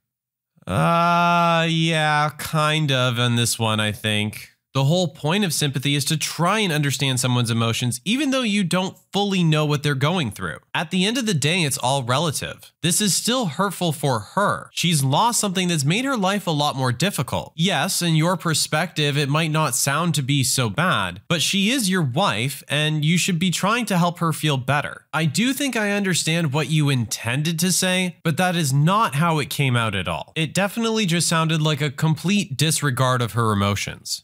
Uh, 0.67 1.65
yeah, 1.67 2.29
kind 2.37 2.91
of 2.91 3.17
on 3.19 3.35
this 3.35 3.57
one, 3.57 3.79
I 3.79 3.91
think. 3.91 4.50
The 4.73 4.85
whole 4.85 5.09
point 5.09 5.43
of 5.43 5.53
sympathy 5.53 5.95
is 5.95 6.05
to 6.05 6.15
try 6.15 6.59
and 6.59 6.71
understand 6.71 7.19
someone's 7.19 7.51
emotions, 7.51 7.99
even 8.05 8.31
though 8.31 8.41
you 8.41 8.63
don't 8.63 8.97
fully 9.11 9.43
know 9.43 9.65
what 9.65 9.83
they're 9.83 9.95
going 9.95 10.31
through. 10.31 10.59
At 10.73 10.91
the 10.91 11.05
end 11.05 11.17
of 11.17 11.25
the 11.25 11.33
day, 11.33 11.63
it's 11.63 11.77
all 11.77 12.03
relative. 12.03 12.71
This 12.81 13.01
is 13.01 13.13
still 13.13 13.47
hurtful 13.47 13.91
for 13.91 14.19
her. 14.19 14.69
She's 14.71 15.03
lost 15.03 15.41
something 15.41 15.67
that's 15.67 15.83
made 15.83 16.05
her 16.05 16.15
life 16.15 16.47
a 16.47 16.51
lot 16.51 16.77
more 16.77 16.93
difficult. 16.93 17.51
Yes, 17.53 18.01
in 18.01 18.15
your 18.15 18.37
perspective, 18.37 19.17
it 19.17 19.27
might 19.27 19.51
not 19.51 19.75
sound 19.75 20.15
to 20.15 20.21
be 20.21 20.41
so 20.41 20.69
bad, 20.69 21.21
but 21.27 21.41
she 21.41 21.69
is 21.69 21.89
your 21.89 22.01
wife, 22.01 22.63
and 22.69 23.03
you 23.03 23.17
should 23.17 23.39
be 23.39 23.51
trying 23.51 23.85
to 23.87 23.97
help 23.97 24.19
her 24.19 24.31
feel 24.31 24.55
better. 24.55 25.05
I 25.11 25.25
do 25.25 25.51
think 25.51 25.75
I 25.75 25.91
understand 25.91 26.53
what 26.53 26.69
you 26.69 26.89
intended 26.89 27.59
to 27.59 27.73
say, 27.73 28.15
but 28.23 28.37
that 28.37 28.55
is 28.55 28.71
not 28.71 29.15
how 29.15 29.39
it 29.39 29.49
came 29.49 29.75
out 29.75 29.95
at 29.95 30.07
all. 30.07 30.31
It 30.37 30.53
definitely 30.53 31.05
just 31.05 31.27
sounded 31.27 31.61
like 31.61 31.81
a 31.81 31.91
complete 31.91 32.55
disregard 32.55 33.21
of 33.21 33.33
her 33.33 33.51
emotions. 33.51 34.23